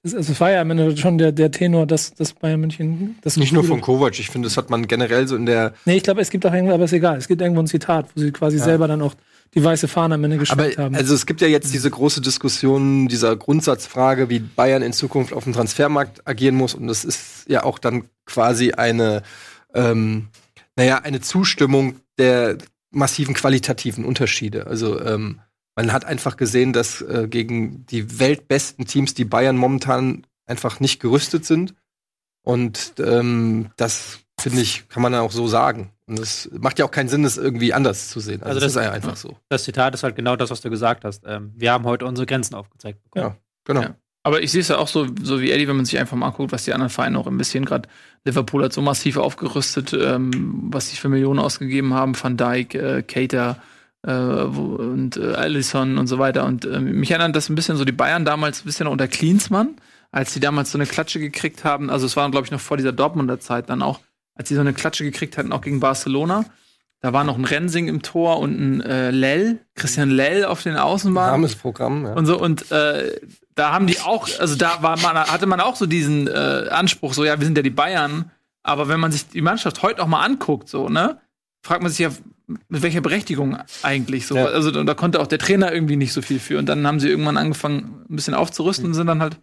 Es, 0.02 0.14
es 0.14 0.40
war 0.40 0.50
ja 0.50 0.62
am 0.62 0.70
Ende 0.70 0.96
schon 0.96 1.18
der, 1.18 1.32
der 1.32 1.50
Tenor, 1.50 1.86
dass, 1.86 2.14
dass 2.14 2.32
Bayern 2.32 2.60
München 2.60 3.18
das 3.20 3.36
Nicht 3.36 3.52
nur 3.52 3.64
von 3.64 3.82
Kovac, 3.82 4.18
ich 4.18 4.30
finde, 4.30 4.46
das 4.46 4.56
hat 4.56 4.70
man 4.70 4.86
generell 4.86 5.28
so 5.28 5.36
in 5.36 5.44
der. 5.44 5.74
Nee, 5.84 5.96
ich 5.96 6.02
glaube, 6.02 6.22
es 6.22 6.30
gibt 6.30 6.46
auch 6.46 6.54
irgendwo, 6.54 6.72
aber 6.72 6.84
ist 6.84 6.94
egal. 6.94 7.18
Es 7.18 7.28
gibt 7.28 7.42
irgendwo 7.42 7.60
ein 7.60 7.66
Zitat, 7.66 8.06
wo 8.14 8.20
sie 8.20 8.32
quasi 8.32 8.56
ja. 8.56 8.64
selber 8.64 8.88
dann 8.88 9.02
auch 9.02 9.14
die 9.54 9.64
weiße 9.64 9.88
Fahne 9.88 10.14
am 10.14 10.24
Ende 10.24 10.38
geschickt 10.38 10.78
haben. 10.78 10.94
Also 10.94 11.14
es 11.14 11.26
gibt 11.26 11.40
ja 11.40 11.48
jetzt 11.48 11.74
diese 11.74 11.90
große 11.90 12.20
Diskussion 12.20 13.08
dieser 13.08 13.36
Grundsatzfrage, 13.36 14.28
wie 14.28 14.38
Bayern 14.38 14.82
in 14.82 14.92
Zukunft 14.92 15.32
auf 15.32 15.44
dem 15.44 15.52
Transfermarkt 15.52 16.26
agieren 16.26 16.54
muss. 16.54 16.74
Und 16.74 16.86
das 16.86 17.04
ist 17.04 17.48
ja 17.48 17.64
auch 17.64 17.78
dann 17.78 18.04
quasi 18.26 18.72
eine, 18.72 19.22
ähm, 19.74 20.28
naja, 20.76 20.98
eine 20.98 21.20
Zustimmung 21.20 21.96
der 22.18 22.58
massiven 22.90 23.34
qualitativen 23.34 24.04
Unterschiede. 24.04 24.66
Also 24.66 25.00
ähm, 25.00 25.40
man 25.74 25.92
hat 25.92 26.04
einfach 26.04 26.36
gesehen, 26.36 26.72
dass 26.72 27.00
äh, 27.02 27.26
gegen 27.28 27.86
die 27.86 28.20
weltbesten 28.20 28.86
Teams 28.86 29.14
die 29.14 29.24
Bayern 29.24 29.56
momentan 29.56 30.26
einfach 30.46 30.80
nicht 30.80 31.00
gerüstet 31.00 31.44
sind. 31.44 31.74
Und 32.42 32.94
ähm, 32.98 33.70
das 33.76 34.20
finde 34.40 34.62
ich, 34.62 34.88
kann 34.88 35.02
man 35.02 35.14
auch 35.14 35.32
so 35.32 35.46
sagen. 35.46 35.90
Und 36.10 36.18
es 36.18 36.50
macht 36.52 36.78
ja 36.78 36.84
auch 36.84 36.90
keinen 36.90 37.08
Sinn, 37.08 37.22
das 37.22 37.38
irgendwie 37.38 37.72
anders 37.72 38.10
zu 38.10 38.20
sehen. 38.20 38.42
Also, 38.42 38.54
also 38.54 38.60
das, 38.60 38.74
das, 38.74 38.82
ist 38.82 38.86
ja 38.86 38.92
einfach 38.92 39.16
so. 39.16 39.36
Das 39.48 39.64
Zitat 39.64 39.94
ist 39.94 40.02
halt 40.02 40.16
genau 40.16 40.36
das, 40.36 40.50
was 40.50 40.60
du 40.60 40.68
gesagt 40.68 41.04
hast. 41.04 41.22
Ähm, 41.26 41.52
wir 41.56 41.72
haben 41.72 41.84
heute 41.84 42.04
unsere 42.04 42.26
Grenzen 42.26 42.54
aufgezeigt 42.56 43.02
bekommen. 43.04 43.34
Ja, 43.34 43.36
genau. 43.64 43.82
Ja. 43.82 43.94
Aber 44.22 44.42
ich 44.42 44.50
sehe 44.50 44.60
es 44.60 44.68
ja 44.68 44.78
auch 44.78 44.88
so, 44.88 45.06
so 45.22 45.40
wie 45.40 45.50
Eddie, 45.50 45.68
wenn 45.68 45.76
man 45.76 45.86
sich 45.86 45.98
einfach 45.98 46.16
mal 46.16 46.26
anguckt, 46.26 46.52
was 46.52 46.64
die 46.64 46.74
anderen 46.74 46.90
Vereine 46.90 47.18
auch 47.18 47.26
ein 47.26 47.38
bisschen 47.38 47.64
gerade. 47.64 47.88
Liverpool 48.24 48.64
hat 48.64 48.72
so 48.72 48.82
massiv 48.82 49.16
aufgerüstet, 49.16 49.94
ähm, 49.94 50.68
was 50.70 50.90
sie 50.90 50.96
für 50.96 51.08
Millionen 51.08 51.38
ausgegeben 51.38 51.94
haben. 51.94 52.14
Van 52.20 52.36
Dijk, 52.36 52.74
äh, 52.74 53.02
Cater, 53.02 53.62
äh, 54.02 54.12
und 54.12 55.16
äh, 55.16 55.34
Allison 55.34 55.96
und 55.96 56.06
so 56.06 56.18
weiter. 56.18 56.44
Und 56.44 56.64
äh, 56.64 56.80
mich 56.80 57.10
erinnert 57.10 57.36
das 57.36 57.48
ein 57.48 57.54
bisschen 57.54 57.76
so 57.76 57.84
die 57.84 57.92
Bayern 57.92 58.24
damals 58.24 58.62
ein 58.62 58.66
bisschen 58.66 58.86
unter 58.88 59.08
Klinsmann, 59.08 59.76
als 60.10 60.34
die 60.34 60.40
damals 60.40 60.72
so 60.72 60.78
eine 60.78 60.86
Klatsche 60.86 61.20
gekriegt 61.20 61.64
haben. 61.64 61.90
Also 61.90 62.06
es 62.06 62.16
war, 62.16 62.30
glaube 62.30 62.46
ich, 62.46 62.50
noch 62.50 62.60
vor 62.60 62.76
dieser 62.76 62.92
Dortmunder 62.92 63.40
Zeit 63.40 63.70
dann 63.70 63.82
auch, 63.82 64.00
als 64.40 64.48
sie 64.48 64.54
so 64.54 64.62
eine 64.62 64.72
Klatsche 64.72 65.04
gekriegt 65.04 65.36
hatten, 65.36 65.52
auch 65.52 65.60
gegen 65.60 65.80
Barcelona. 65.80 66.46
Da 67.02 67.12
war 67.12 67.24
noch 67.24 67.36
ein 67.36 67.44
Rensing 67.44 67.88
im 67.88 68.00
Tor 68.00 68.38
und 68.38 68.58
ein 68.58 68.80
äh, 68.80 69.10
Lell, 69.10 69.58
Christian 69.74 70.08
Lell 70.08 70.46
auf 70.46 70.62
den 70.62 70.78
Außenbahnen. 70.78 71.34
Armes 71.34 71.56
Programm, 71.56 72.06
ja. 72.06 72.14
Und 72.14 72.24
so, 72.24 72.40
und 72.40 72.70
äh, 72.72 73.20
da 73.54 73.70
haben 73.70 73.86
die 73.86 74.00
auch, 74.00 74.26
also 74.38 74.56
da 74.56 74.78
war 74.80 74.98
man, 75.00 75.14
hatte 75.14 75.44
man 75.44 75.60
auch 75.60 75.76
so 75.76 75.84
diesen 75.84 76.26
äh, 76.26 76.68
Anspruch, 76.70 77.12
so, 77.12 77.22
ja, 77.22 77.38
wir 77.38 77.44
sind 77.44 77.58
ja 77.58 77.62
die 77.62 77.68
Bayern, 77.68 78.30
aber 78.62 78.88
wenn 78.88 78.98
man 78.98 79.12
sich 79.12 79.28
die 79.28 79.42
Mannschaft 79.42 79.82
heute 79.82 80.02
auch 80.02 80.06
mal 80.06 80.24
anguckt, 80.24 80.70
so, 80.70 80.88
ne, 80.88 81.18
fragt 81.62 81.82
man 81.82 81.90
sich 81.90 81.98
ja, 81.98 82.08
mit 82.46 82.80
welcher 82.80 83.02
Berechtigung 83.02 83.58
eigentlich 83.82 84.26
so. 84.26 84.36
Ja. 84.36 84.46
Also 84.46 84.70
da 84.70 84.94
konnte 84.94 85.20
auch 85.20 85.26
der 85.26 85.38
Trainer 85.38 85.70
irgendwie 85.70 85.96
nicht 85.96 86.14
so 86.14 86.22
viel 86.22 86.40
für. 86.40 86.58
Und 86.58 86.66
dann 86.66 86.86
haben 86.86 86.98
sie 86.98 87.10
irgendwann 87.10 87.36
angefangen, 87.36 88.06
ein 88.08 88.16
bisschen 88.16 88.32
aufzurüsten 88.32 88.86
mhm. 88.86 88.90
und 88.90 88.94
sind 88.94 89.06
dann 89.06 89.20
halt 89.20 89.36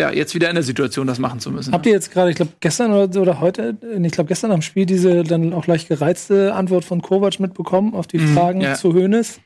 ja, 0.00 0.12
jetzt 0.12 0.34
wieder 0.34 0.48
in 0.48 0.54
der 0.54 0.62
Situation, 0.62 1.06
das 1.06 1.18
machen 1.18 1.40
zu 1.40 1.50
müssen. 1.50 1.72
Habt 1.72 1.84
ihr 1.86 1.92
jetzt 1.92 2.12
gerade, 2.12 2.30
ich 2.30 2.36
glaube, 2.36 2.52
gestern 2.60 2.92
oder, 2.92 3.20
oder 3.20 3.40
heute, 3.40 3.76
ich 4.00 4.12
glaube, 4.12 4.28
gestern 4.28 4.52
am 4.52 4.62
Spiel 4.62 4.86
diese 4.86 5.24
dann 5.24 5.52
auch 5.52 5.66
leicht 5.66 5.88
gereizte 5.88 6.54
Antwort 6.54 6.84
von 6.84 7.02
Kovac 7.02 7.40
mitbekommen 7.40 7.94
auf 7.94 8.06
die 8.06 8.18
mhm, 8.18 8.34
Fragen 8.34 8.60
ja. 8.60 8.74
zu 8.74 8.94
Hoeneß? 8.94 9.40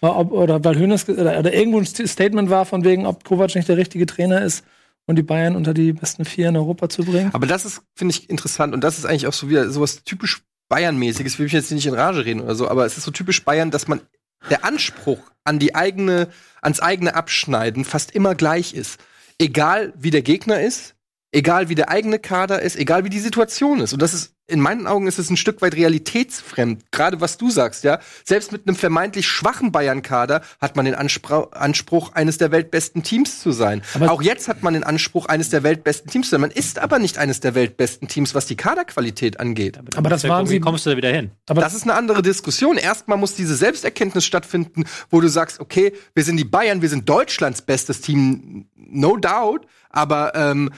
Ob, 0.00 0.32
oder 0.32 0.64
weil 0.64 0.78
Hoeneß 0.78 1.08
oder, 1.10 1.38
oder, 1.38 1.52
irgendwo 1.52 1.78
ein 1.78 1.84
Statement 1.84 2.48
war 2.48 2.64
von 2.64 2.84
wegen, 2.84 3.04
ob 3.04 3.24
Kovac 3.24 3.54
nicht 3.54 3.68
der 3.68 3.76
richtige 3.76 4.06
Trainer 4.06 4.42
ist, 4.42 4.64
um 5.06 5.14
die 5.14 5.22
Bayern 5.22 5.56
unter 5.56 5.74
die 5.74 5.92
besten 5.92 6.24
vier 6.24 6.48
in 6.48 6.56
Europa 6.56 6.88
zu 6.88 7.04
bringen. 7.04 7.30
Aber 7.34 7.46
das 7.46 7.66
ist, 7.66 7.82
finde 7.94 8.14
ich, 8.14 8.30
interessant 8.30 8.72
und 8.72 8.82
das 8.82 8.98
ist 8.98 9.04
eigentlich 9.04 9.26
auch 9.26 9.32
so 9.32 9.50
wieder 9.50 9.68
sowas 9.70 10.04
typisch 10.04 10.42
Bayern-mäßiges, 10.70 11.38
will 11.38 11.46
ich 11.46 11.52
jetzt 11.52 11.72
nicht 11.72 11.86
in 11.86 11.94
Rage 11.94 12.24
reden 12.24 12.40
oder 12.40 12.54
so, 12.54 12.68
aber 12.68 12.86
es 12.86 12.96
ist 12.96 13.04
so 13.04 13.10
typisch 13.10 13.44
Bayern, 13.44 13.70
dass 13.70 13.88
man 13.88 14.00
der 14.50 14.64
Anspruch 14.64 15.20
an 15.44 15.58
die 15.58 15.74
eigene, 15.74 16.28
ans 16.62 16.80
eigene 16.80 17.14
Abschneiden 17.14 17.84
fast 17.84 18.12
immer 18.12 18.34
gleich 18.34 18.74
ist. 18.74 19.00
Egal 19.38 19.92
wie 19.96 20.10
der 20.10 20.22
Gegner 20.22 20.60
ist, 20.60 20.94
egal 21.32 21.68
wie 21.68 21.74
der 21.74 21.88
eigene 21.88 22.18
Kader 22.18 22.60
ist, 22.60 22.76
egal 22.76 23.04
wie 23.04 23.10
die 23.10 23.18
Situation 23.18 23.80
ist. 23.80 23.92
Und 23.92 24.02
das 24.02 24.14
ist 24.14 24.34
in 24.48 24.60
meinen 24.60 24.86
Augen 24.86 25.06
ist 25.06 25.18
es 25.18 25.28
ein 25.28 25.36
Stück 25.36 25.60
weit 25.60 25.74
realitätsfremd. 25.74 26.90
Gerade 26.90 27.20
was 27.20 27.36
du 27.36 27.50
sagst, 27.50 27.84
ja. 27.84 28.00
Selbst 28.24 28.50
mit 28.50 28.66
einem 28.66 28.76
vermeintlich 28.76 29.28
schwachen 29.28 29.72
Bayern-Kader 29.72 30.40
hat 30.58 30.74
man 30.74 30.86
den 30.86 30.94
Anspruch, 30.94 31.52
Anspruch, 31.52 32.12
eines 32.14 32.38
der 32.38 32.50
weltbesten 32.50 33.02
Teams 33.02 33.40
zu 33.40 33.52
sein. 33.52 33.82
Aber 33.94 34.10
auch 34.10 34.22
jetzt 34.22 34.48
hat 34.48 34.62
man 34.62 34.72
den 34.72 34.84
Anspruch, 34.84 35.26
eines 35.26 35.50
der 35.50 35.62
weltbesten 35.62 36.10
Teams 36.10 36.28
zu 36.28 36.30
sein. 36.30 36.40
Man 36.40 36.50
ist 36.50 36.78
aber 36.78 36.98
nicht 36.98 37.18
eines 37.18 37.40
der 37.40 37.54
weltbesten 37.54 38.08
Teams, 38.08 38.34
was 38.34 38.46
die 38.46 38.56
Kaderqualität 38.56 39.38
angeht. 39.38 39.76
Aber, 39.76 39.96
aber 39.98 40.08
das 40.08 40.24
waren 40.24 40.46
sie. 40.46 40.54
Wie 40.54 40.60
kommst 40.60 40.86
du 40.86 40.90
da 40.90 40.96
wieder 40.96 41.12
hin? 41.12 41.30
Aber 41.46 41.60
das 41.60 41.74
ist 41.74 41.82
eine 41.82 41.94
andere 41.94 42.22
Diskussion. 42.22 42.78
Erstmal 42.78 43.18
muss 43.18 43.34
diese 43.34 43.54
Selbsterkenntnis 43.54 44.24
stattfinden, 44.24 44.84
wo 45.10 45.20
du 45.20 45.28
sagst, 45.28 45.60
okay, 45.60 45.92
wir 46.14 46.24
sind 46.24 46.38
die 46.38 46.44
Bayern, 46.44 46.80
wir 46.80 46.88
sind 46.88 47.06
Deutschlands 47.06 47.60
bestes 47.60 48.00
Team, 48.00 48.66
no 48.74 49.18
doubt. 49.18 49.66
Aber 49.90 50.34
ähm, 50.34 50.70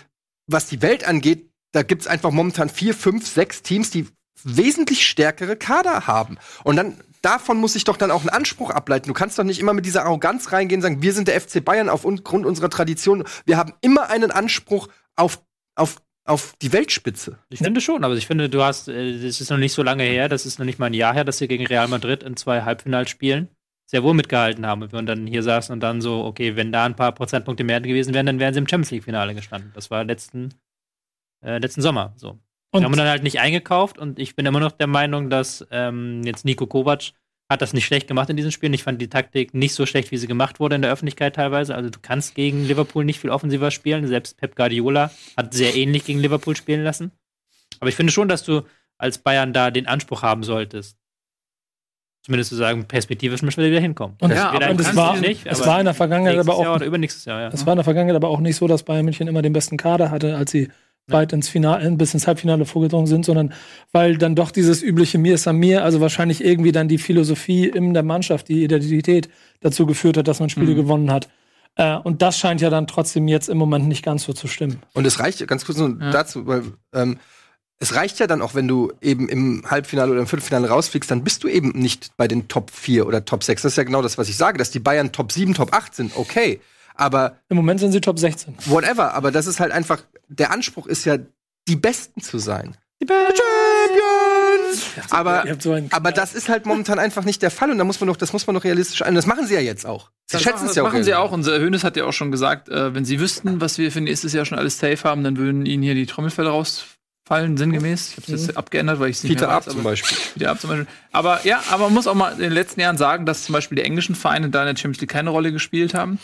was 0.48 0.66
die 0.66 0.82
Welt 0.82 1.06
angeht, 1.06 1.49
da 1.72 1.82
gibt's 1.82 2.06
einfach 2.06 2.30
momentan 2.30 2.68
vier, 2.68 2.94
fünf, 2.94 3.26
sechs 3.26 3.62
Teams, 3.62 3.90
die 3.90 4.06
wesentlich 4.42 5.06
stärkere 5.06 5.56
Kader 5.56 6.06
haben. 6.06 6.38
Und 6.64 6.76
dann 6.76 6.96
davon 7.22 7.58
muss 7.58 7.76
ich 7.76 7.84
doch 7.84 7.96
dann 7.96 8.10
auch 8.10 8.20
einen 8.20 8.30
Anspruch 8.30 8.70
ableiten. 8.70 9.08
Du 9.08 9.14
kannst 9.14 9.38
doch 9.38 9.44
nicht 9.44 9.60
immer 9.60 9.74
mit 9.74 9.86
dieser 9.86 10.04
Arroganz 10.04 10.52
reingehen 10.52 10.78
und 10.78 10.82
sagen, 10.82 11.02
wir 11.02 11.12
sind 11.12 11.28
der 11.28 11.40
FC 11.40 11.64
Bayern 11.64 11.88
aufgrund 11.88 12.46
unserer 12.46 12.70
Tradition. 12.70 13.24
Wir 13.44 13.56
haben 13.56 13.74
immer 13.80 14.08
einen 14.10 14.30
Anspruch 14.30 14.88
auf, 15.16 15.42
auf, 15.74 16.00
auf 16.24 16.54
die 16.62 16.72
Weltspitze. 16.72 17.38
Ich 17.50 17.60
finde 17.60 17.80
schon, 17.80 18.04
aber 18.04 18.14
ich 18.14 18.26
finde, 18.26 18.48
du 18.48 18.62
hast, 18.62 18.88
äh, 18.88 19.20
das 19.20 19.40
ist 19.40 19.50
noch 19.50 19.58
nicht 19.58 19.74
so 19.74 19.82
lange 19.82 20.04
her, 20.04 20.28
das 20.28 20.46
ist 20.46 20.58
noch 20.58 20.66
nicht 20.66 20.78
mal 20.78 20.86
ein 20.86 20.94
Jahr 20.94 21.14
her, 21.14 21.24
dass 21.24 21.40
wir 21.40 21.48
gegen 21.48 21.66
Real 21.66 21.88
Madrid 21.88 22.22
in 22.22 22.36
zwei 22.36 22.62
Halbfinalspielen 22.62 23.48
sehr 23.86 24.02
wohl 24.02 24.14
mitgehalten 24.14 24.66
haben. 24.66 24.82
Und 24.82 24.92
wir 24.92 25.02
dann 25.02 25.26
hier 25.26 25.42
saßen 25.42 25.72
und 25.72 25.80
dann 25.80 26.00
so, 26.00 26.24
okay, 26.24 26.56
wenn 26.56 26.72
da 26.72 26.84
ein 26.84 26.96
paar 26.96 27.12
Prozentpunkte 27.12 27.64
mehr 27.64 27.80
gewesen 27.80 28.14
wären, 28.14 28.26
dann 28.26 28.38
wären 28.38 28.54
sie 28.54 28.60
im 28.60 28.68
Champions 28.68 28.92
League-Finale 28.92 29.34
gestanden. 29.34 29.72
Das 29.74 29.90
war 29.90 30.04
letzten 30.04 30.54
äh, 31.42 31.58
letzten 31.58 31.82
Sommer. 31.82 32.12
So. 32.16 32.38
Und 32.72 32.82
wir 32.82 32.84
haben 32.84 32.96
dann 32.96 33.08
halt 33.08 33.22
nicht 33.22 33.40
eingekauft 33.40 33.98
und 33.98 34.18
ich 34.18 34.36
bin 34.36 34.46
immer 34.46 34.60
noch 34.60 34.72
der 34.72 34.86
Meinung, 34.86 35.28
dass 35.28 35.66
ähm, 35.70 36.22
jetzt 36.24 36.44
Nico 36.44 36.66
Kovac 36.66 37.12
hat 37.50 37.62
das 37.62 37.72
nicht 37.72 37.84
schlecht 37.84 38.06
gemacht 38.06 38.30
in 38.30 38.36
diesem 38.36 38.52
Spiel. 38.52 38.72
Ich 38.74 38.84
fand 38.84 39.02
die 39.02 39.08
Taktik 39.08 39.54
nicht 39.54 39.74
so 39.74 39.84
schlecht, 39.84 40.12
wie 40.12 40.16
sie 40.16 40.28
gemacht 40.28 40.60
wurde 40.60 40.76
in 40.76 40.82
der 40.82 40.92
Öffentlichkeit 40.92 41.34
teilweise. 41.34 41.74
Also 41.74 41.90
du 41.90 41.98
kannst 42.00 42.36
gegen 42.36 42.64
Liverpool 42.64 43.04
nicht 43.04 43.18
viel 43.18 43.30
offensiver 43.30 43.72
spielen. 43.72 44.06
Selbst 44.06 44.36
Pep 44.36 44.54
Guardiola 44.54 45.10
hat 45.36 45.52
sehr 45.52 45.74
ähnlich 45.74 46.04
gegen 46.04 46.20
Liverpool 46.20 46.54
spielen 46.54 46.84
lassen. 46.84 47.10
Aber 47.80 47.88
ich 47.88 47.96
finde 47.96 48.12
schon, 48.12 48.28
dass 48.28 48.44
du 48.44 48.62
als 48.98 49.18
Bayern 49.18 49.52
da 49.52 49.72
den 49.72 49.88
Anspruch 49.88 50.22
haben 50.22 50.44
solltest, 50.44 50.96
zumindest 52.22 52.50
zu 52.50 52.56
sagen, 52.56 52.84
perspektivisch 52.84 53.42
müssen 53.42 53.62
wir 53.62 53.70
wieder 53.70 53.80
hinkommen. 53.80 54.16
Und, 54.20 54.30
ja, 54.30 54.50
aber 54.50 54.74
das 54.74 54.94
war, 54.94 55.16
nicht, 55.16 55.46
es 55.46 55.66
war 55.66 55.80
in 55.80 55.86
der 55.86 55.94
Vergangenheit 55.94 56.38
aber 56.38 56.54
auch. 56.54 56.62
Jahr 56.62 56.76
oder 56.76 56.86
übernächstes 56.86 57.24
Jahr, 57.24 57.40
ja. 57.40 57.48
Es 57.48 57.66
war 57.66 57.72
in 57.72 57.78
der 57.78 57.84
Vergangenheit 57.84 58.14
aber 58.14 58.28
auch 58.28 58.40
nicht 58.40 58.56
so, 58.56 58.68
dass 58.68 58.84
Bayern 58.84 59.04
München 59.04 59.26
immer 59.26 59.42
den 59.42 59.54
besten 59.54 59.76
Kader 59.76 60.10
hatte, 60.10 60.36
als 60.36 60.52
sie 60.52 60.68
weit 61.06 61.32
ins 61.32 61.48
Finale, 61.48 61.90
bis 61.92 62.14
ins 62.14 62.26
Halbfinale 62.26 62.64
vorgedrungen 62.64 63.06
sind, 63.06 63.24
sondern 63.24 63.52
weil 63.92 64.16
dann 64.16 64.34
doch 64.34 64.50
dieses 64.50 64.82
übliche 64.82 65.18
Mir 65.18 65.34
ist 65.34 65.48
am 65.48 65.56
Mir, 65.56 65.84
also 65.84 66.00
wahrscheinlich 66.00 66.44
irgendwie 66.44 66.72
dann 66.72 66.88
die 66.88 66.98
Philosophie 66.98 67.68
in 67.68 67.94
der 67.94 68.02
Mannschaft, 68.02 68.48
die 68.48 68.64
Identität 68.64 69.28
dazu 69.60 69.86
geführt 69.86 70.16
hat, 70.16 70.28
dass 70.28 70.40
man 70.40 70.50
Spiele 70.50 70.72
mhm. 70.72 70.76
gewonnen 70.76 71.10
hat. 71.10 71.28
Äh, 71.76 71.96
und 71.96 72.22
das 72.22 72.38
scheint 72.38 72.60
ja 72.60 72.70
dann 72.70 72.86
trotzdem 72.86 73.28
jetzt 73.28 73.48
im 73.48 73.58
Moment 73.58 73.88
nicht 73.88 74.04
ganz 74.04 74.24
so 74.24 74.32
zu 74.32 74.48
stimmen. 74.48 74.82
Und 74.92 75.06
es 75.06 75.20
reicht 75.20 75.46
ganz 75.46 75.64
kurz 75.64 75.78
nur 75.78 75.96
ja. 76.00 76.10
dazu, 76.10 76.46
weil 76.46 76.62
ähm, 76.92 77.18
es 77.78 77.94
reicht 77.94 78.18
ja 78.18 78.26
dann 78.26 78.42
auch, 78.42 78.54
wenn 78.54 78.68
du 78.68 78.92
eben 79.00 79.28
im 79.28 79.62
Halbfinale 79.66 80.12
oder 80.12 80.20
im 80.20 80.26
Viertelfinale 80.26 80.68
rausfliegst, 80.68 81.10
dann 81.10 81.24
bist 81.24 81.42
du 81.42 81.48
eben 81.48 81.70
nicht 81.70 82.10
bei 82.18 82.28
den 82.28 82.46
Top 82.48 82.70
4 82.70 83.06
oder 83.06 83.24
Top 83.24 83.42
6. 83.42 83.62
Das 83.62 83.72
ist 83.72 83.76
ja 83.76 83.84
genau 83.84 84.02
das, 84.02 84.18
was 84.18 84.28
ich 84.28 84.36
sage, 84.36 84.58
dass 84.58 84.70
die 84.70 84.80
Bayern 84.80 85.12
Top 85.12 85.32
7, 85.32 85.54
Top 85.54 85.72
8 85.72 85.94
sind, 85.94 86.12
okay. 86.16 86.60
Aber 86.94 87.38
im 87.48 87.56
Moment 87.56 87.80
sind 87.80 87.92
sie 87.92 88.02
Top 88.02 88.18
16. 88.18 88.56
Whatever, 88.66 89.14
aber 89.14 89.30
das 89.30 89.46
ist 89.46 89.60
halt 89.60 89.72
einfach, 89.72 90.02
der 90.30 90.50
Anspruch 90.52 90.86
ist 90.86 91.04
ja, 91.04 91.18
die 91.68 91.76
Besten 91.76 92.20
zu 92.22 92.38
sein. 92.38 92.76
Die 93.02 93.06
Besten. 93.06 93.34
Champions! 93.36 95.10
Aber, 95.10 95.44
so 95.58 95.76
aber 95.90 96.12
das 96.12 96.34
ist 96.34 96.48
halt 96.48 96.66
momentan 96.66 96.98
einfach 96.98 97.24
nicht 97.24 97.42
der 97.42 97.50
Fall 97.50 97.70
und 97.70 97.78
da 97.78 97.84
muss 97.84 98.00
man 98.00 98.06
doch, 98.08 98.16
das 98.16 98.32
muss 98.32 98.46
man 98.46 98.54
doch 98.54 98.64
realistisch 98.64 99.02
ein. 99.02 99.14
Das 99.14 99.26
machen 99.26 99.46
sie 99.46 99.54
ja 99.54 99.60
jetzt 99.60 99.84
auch. 99.86 100.10
Sie 100.26 100.34
Das 100.34 100.42
schätzen 100.42 100.62
es 100.64 100.68
das 100.70 100.76
ja 100.76 100.82
auch. 100.82 100.88
machen 100.88 101.02
sie 101.04 101.14
auch. 101.14 101.32
Unser 101.32 101.58
Hönes 101.58 101.82
hat 101.84 101.96
ja 101.96 102.04
auch 102.04 102.12
schon 102.12 102.30
gesagt, 102.30 102.68
äh, 102.68 102.94
wenn 102.94 103.04
sie 103.04 103.18
wüssten, 103.20 103.60
was 103.60 103.78
wir 103.78 103.90
für 103.90 104.00
nächstes 104.00 104.32
Jahr 104.32 104.44
schon 104.44 104.58
alles 104.58 104.78
safe 104.78 104.98
haben, 105.04 105.24
dann 105.24 105.36
würden 105.36 105.66
ihnen 105.66 105.82
hier 105.82 105.94
die 105.94 106.06
Trommelfälle 106.06 106.50
rausfallen, 106.50 107.56
sinngemäß. 107.56 108.10
Ich 108.10 108.16
habe 108.24 108.32
es 108.36 108.46
jetzt 108.46 108.56
abgeändert, 108.56 109.00
weil 109.00 109.10
ich 109.10 109.16
es 109.16 109.24
nicht 109.24 109.32
Peter 109.34 109.46
mehr 109.48 109.56
Ab 109.56 109.66
weiß, 109.66 109.72
zum 109.72 109.80
aber- 109.80 109.90
Beispiel. 109.90 110.18
Wieder 110.36 110.50
ab 110.50 110.60
zum 110.60 110.70
Beispiel. 110.70 110.86
Aber 111.12 111.40
ja, 111.44 111.62
aber 111.70 111.84
man 111.84 111.94
muss 111.94 112.06
auch 112.06 112.14
mal 112.14 112.32
in 112.32 112.38
den 112.40 112.52
letzten 112.52 112.80
Jahren 112.80 112.96
sagen, 112.98 113.26
dass 113.26 113.44
zum 113.44 113.52
Beispiel 113.54 113.76
die 113.76 113.82
englischen 113.84 114.14
Vereine 114.14 114.50
da 114.50 114.60
in 114.62 114.66
der 114.74 114.80
Champions 114.80 115.00
League 115.00 115.10
keine 115.10 115.30
Rolle 115.30 115.52
gespielt 115.52 115.94
haben. 115.94 116.18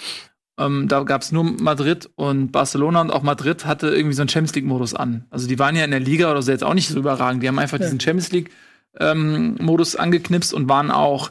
Ähm, 0.58 0.88
da 0.88 1.02
gab 1.02 1.22
es 1.22 1.32
nur 1.32 1.44
Madrid 1.44 2.08
und 2.16 2.50
Barcelona 2.50 3.02
und 3.02 3.10
auch 3.10 3.22
Madrid 3.22 3.66
hatte 3.66 3.88
irgendwie 3.88 4.14
so 4.14 4.22
einen 4.22 4.28
Champions 4.28 4.54
League-Modus 4.54 4.94
an. 4.94 5.26
Also 5.30 5.46
die 5.48 5.58
waren 5.58 5.76
ja 5.76 5.84
in 5.84 5.90
der 5.90 6.00
Liga 6.00 6.30
oder 6.30 6.40
so 6.40 6.50
jetzt 6.50 6.64
auch 6.64 6.74
nicht 6.74 6.88
so 6.88 6.98
überragend. 6.98 7.42
Die 7.42 7.48
haben 7.48 7.58
einfach 7.58 7.78
diesen 7.78 8.00
Champions 8.00 8.32
League-Modus 8.32 9.96
angeknipst 9.96 10.54
und 10.54 10.68
waren 10.68 10.90
auch 10.90 11.30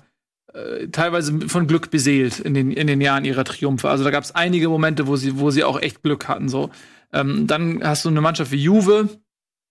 äh, 0.54 0.88
teilweise 0.88 1.48
von 1.48 1.68
Glück 1.68 1.90
beseelt 1.90 2.40
in 2.40 2.54
den, 2.54 2.72
in 2.72 2.88
den 2.88 3.02
Jahren 3.02 3.26
ihrer 3.26 3.44
Triumphe. 3.44 3.90
Also 3.90 4.04
da 4.04 4.12
gab 4.12 4.24
es 4.24 4.34
einige 4.34 4.70
Momente, 4.70 5.08
wo 5.08 5.16
sie, 5.16 5.40
wo 5.40 5.50
sie 5.50 5.64
auch 5.64 5.82
echt 5.82 6.04
Glück 6.04 6.28
hatten. 6.28 6.48
So. 6.48 6.70
Ähm, 7.12 7.48
dann 7.48 7.84
hast 7.84 8.06
du 8.06 8.10
eine 8.10 8.22
Mannschaft 8.22 8.52
wie 8.52 8.62
Juve, 8.62 9.10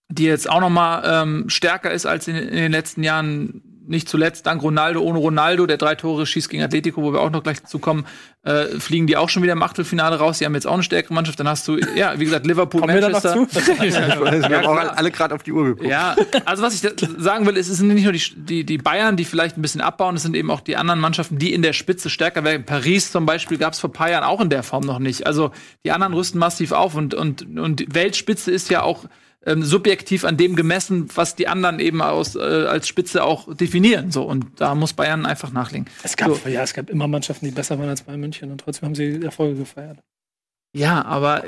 die 0.09 0.25
jetzt 0.25 0.49
auch 0.49 0.59
noch 0.59 0.69
mal 0.69 1.01
ähm, 1.05 1.49
stärker 1.49 1.91
ist 1.91 2.05
als 2.05 2.27
in, 2.27 2.35
in 2.35 2.55
den 2.55 2.71
letzten 2.71 3.03
Jahren. 3.03 3.61
Nicht 3.87 4.09
zuletzt 4.09 4.45
dank 4.45 4.61
Ronaldo. 4.61 5.01
Ohne 5.01 5.19
Ronaldo, 5.19 5.65
der 5.65 5.77
drei 5.77 5.95
Tore 5.95 6.25
schießt 6.25 6.49
gegen 6.49 6.63
Atletico, 6.63 7.03
wo 7.03 7.13
wir 7.13 7.21
auch 7.21 7.29
noch 7.29 7.43
gleich 7.43 7.61
dazu 7.61 7.79
kommen, 7.79 8.05
äh, 8.43 8.65
fliegen 8.79 9.07
die 9.07 9.17
auch 9.17 9.29
schon 9.29 9.43
wieder 9.43 9.53
im 9.53 9.63
Achtelfinale 9.63 10.17
raus. 10.17 10.39
Die 10.39 10.45
haben 10.45 10.55
jetzt 10.55 10.67
auch 10.67 10.73
eine 10.73 10.83
stärkere 10.83 11.13
Mannschaft. 11.13 11.39
Dann 11.39 11.47
hast 11.47 11.67
du, 11.67 11.77
ja, 11.95 12.19
wie 12.19 12.25
gesagt, 12.25 12.45
Liverpool, 12.45 12.81
Kommen 12.81 12.93
wir 12.95 13.01
noch 13.01 13.23
Manchester. 13.23 13.47
zu? 13.47 13.55
Wir 13.85 14.57
haben 14.57 14.65
auch 14.65 14.97
alle 14.97 15.11
gerade 15.11 15.35
auf 15.35 15.43
die 15.43 15.51
Uhr 15.51 15.65
geguckt. 15.65 15.89
Ja, 15.89 16.15
also 16.45 16.63
was 16.63 16.73
ich 16.73 16.81
da 16.81 16.89
sagen 17.17 17.45
will, 17.45 17.57
ist, 17.57 17.69
es 17.69 17.77
sind 17.77 17.87
nicht 17.87 18.03
nur 18.03 18.13
die, 18.13 18.21
die, 18.35 18.63
die 18.63 18.77
Bayern, 18.77 19.17
die 19.17 19.25
vielleicht 19.25 19.57
ein 19.57 19.61
bisschen 19.61 19.81
abbauen, 19.81 20.15
es 20.15 20.23
sind 20.23 20.35
eben 20.35 20.49
auch 20.51 20.61
die 20.61 20.75
anderen 20.75 20.99
Mannschaften, 20.99 21.37
die 21.37 21.53
in 21.53 21.61
der 21.61 21.73
Spitze 21.73 22.09
stärker 22.09 22.43
werden. 22.43 22.65
Paris 22.65 23.11
zum 23.11 23.25
Beispiel 23.25 23.57
gab 23.57 23.73
es 23.73 23.79
vor 23.79 23.89
ein 23.89 23.93
paar 23.93 24.09
Jahren 24.09 24.23
auch 24.23 24.41
in 24.41 24.49
der 24.49 24.63
Form 24.63 24.83
noch 24.83 24.99
nicht. 24.99 25.25
Also 25.25 25.51
die 25.83 25.91
anderen 25.91 26.13
rüsten 26.13 26.39
massiv 26.39 26.71
auf 26.71 26.95
und, 26.95 27.13
und, 27.13 27.57
und 27.57 27.79
die 27.79 27.93
Weltspitze 27.93 28.51
ist 28.51 28.69
ja 28.69 28.83
auch 28.83 29.05
ähm, 29.45 29.63
subjektiv 29.63 30.25
an 30.25 30.37
dem 30.37 30.55
gemessen, 30.55 31.07
was 31.15 31.35
die 31.35 31.47
anderen 31.47 31.79
eben 31.79 32.01
aus, 32.01 32.35
äh, 32.35 32.39
als 32.39 32.87
Spitze 32.87 33.23
auch 33.23 33.53
definieren. 33.55 34.11
So, 34.11 34.23
und 34.23 34.45
da 34.59 34.73
muss 34.75 34.93
Bayern 34.93 35.25
einfach 35.25 35.51
nachlegen. 35.51 35.87
Es 36.03 36.17
gab, 36.17 36.45
ja, 36.47 36.63
es 36.63 36.73
gab 36.73 36.89
immer 36.89 37.07
Mannschaften, 37.07 37.45
die 37.45 37.51
besser 37.51 37.77
waren 37.79 37.89
als 37.89 38.01
Bayern 38.03 38.19
München 38.21 38.51
und 38.51 38.59
trotzdem 38.61 38.87
haben 38.87 38.95
sie 38.95 39.21
Erfolge 39.23 39.55
gefeiert. 39.59 39.99
Ja, 40.73 41.05
aber 41.05 41.43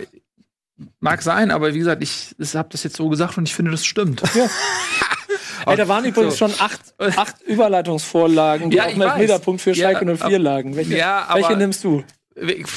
mag 1.00 1.22
sein, 1.24 1.50
aber 1.52 1.74
wie 1.74 1.80
gesagt, 1.80 2.04
ich, 2.04 2.36
ich 2.38 2.56
habe 2.56 2.70
das 2.72 2.84
jetzt 2.84 2.96
so 2.98 3.10
gesagt 3.10 3.38
und 3.38 3.48
ich 3.48 3.56
finde, 3.56 3.72
das 3.72 3.86
stimmt. 3.86 4.22
Ey, 5.66 5.76
da 5.76 5.88
waren 5.90 6.06
übrigens 6.06 6.38
schon 6.38 6.52
acht, 6.60 6.80
acht 6.98 7.42
Überleitungsvorlagen, 7.42 8.70
die 8.70 8.78
Ja, 8.78 8.86
auf 8.86 8.98
weiß. 8.98 9.12
Elfmeterpunkt 9.20 9.62
für 9.62 9.72
Ja, 9.72 9.92
Schalke 9.92 10.16
04 10.18 10.40
lagen. 10.40 10.76
Welche, 10.78 10.96
Ja, 10.98 11.26
aber- 11.28 11.42
welche 11.42 11.58
nimmst 11.58 11.84
du? 11.84 12.04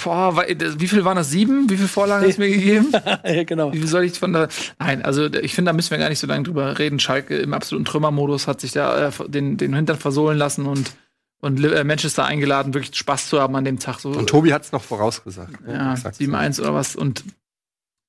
Boah, 0.04 0.44
wie 0.48 0.88
viel 0.88 1.04
waren 1.04 1.16
das? 1.16 1.30
Sieben? 1.30 1.68
Wie 1.68 1.76
viele 1.76 1.88
Vorlagen 1.88 2.26
hast 2.26 2.36
du 2.36 2.40
mir 2.42 2.50
gegeben? 2.50 2.92
ja, 3.24 3.44
genau. 3.44 3.72
Wie 3.72 3.78
viel 3.78 3.86
soll 3.86 4.04
ich 4.04 4.18
von 4.18 4.32
da. 4.32 4.48
Nein, 4.78 5.02
also 5.04 5.26
ich 5.26 5.54
finde, 5.54 5.70
da 5.70 5.72
müssen 5.74 5.90
wir 5.90 5.98
gar 5.98 6.08
nicht 6.08 6.18
so 6.18 6.26
lange 6.26 6.44
drüber 6.44 6.78
reden. 6.78 6.98
Schalke 6.98 7.36
im 7.36 7.52
absoluten 7.52 7.84
Trümmermodus 7.84 8.46
hat 8.46 8.60
sich 8.60 8.72
da 8.72 9.08
äh, 9.08 9.12
den, 9.28 9.56
den 9.56 9.74
Hintern 9.74 9.98
versohlen 9.98 10.38
lassen 10.38 10.66
und, 10.66 10.92
und 11.40 11.62
äh, 11.62 11.84
Manchester 11.84 12.24
eingeladen, 12.24 12.72
wirklich 12.74 12.96
Spaß 12.96 13.28
zu 13.28 13.40
haben 13.40 13.54
an 13.56 13.64
dem 13.64 13.78
Tag. 13.78 14.00
So, 14.00 14.10
Und 14.10 14.28
Tobi 14.28 14.52
hat 14.52 14.62
es 14.62 14.72
noch 14.72 14.82
vorausgesagt. 14.82 15.60
ne? 15.66 15.74
ja, 15.74 15.92
Exakt. 15.92 16.16
7-1 16.16 16.60
oder 16.60 16.74
was. 16.74 16.96
Und 16.96 17.24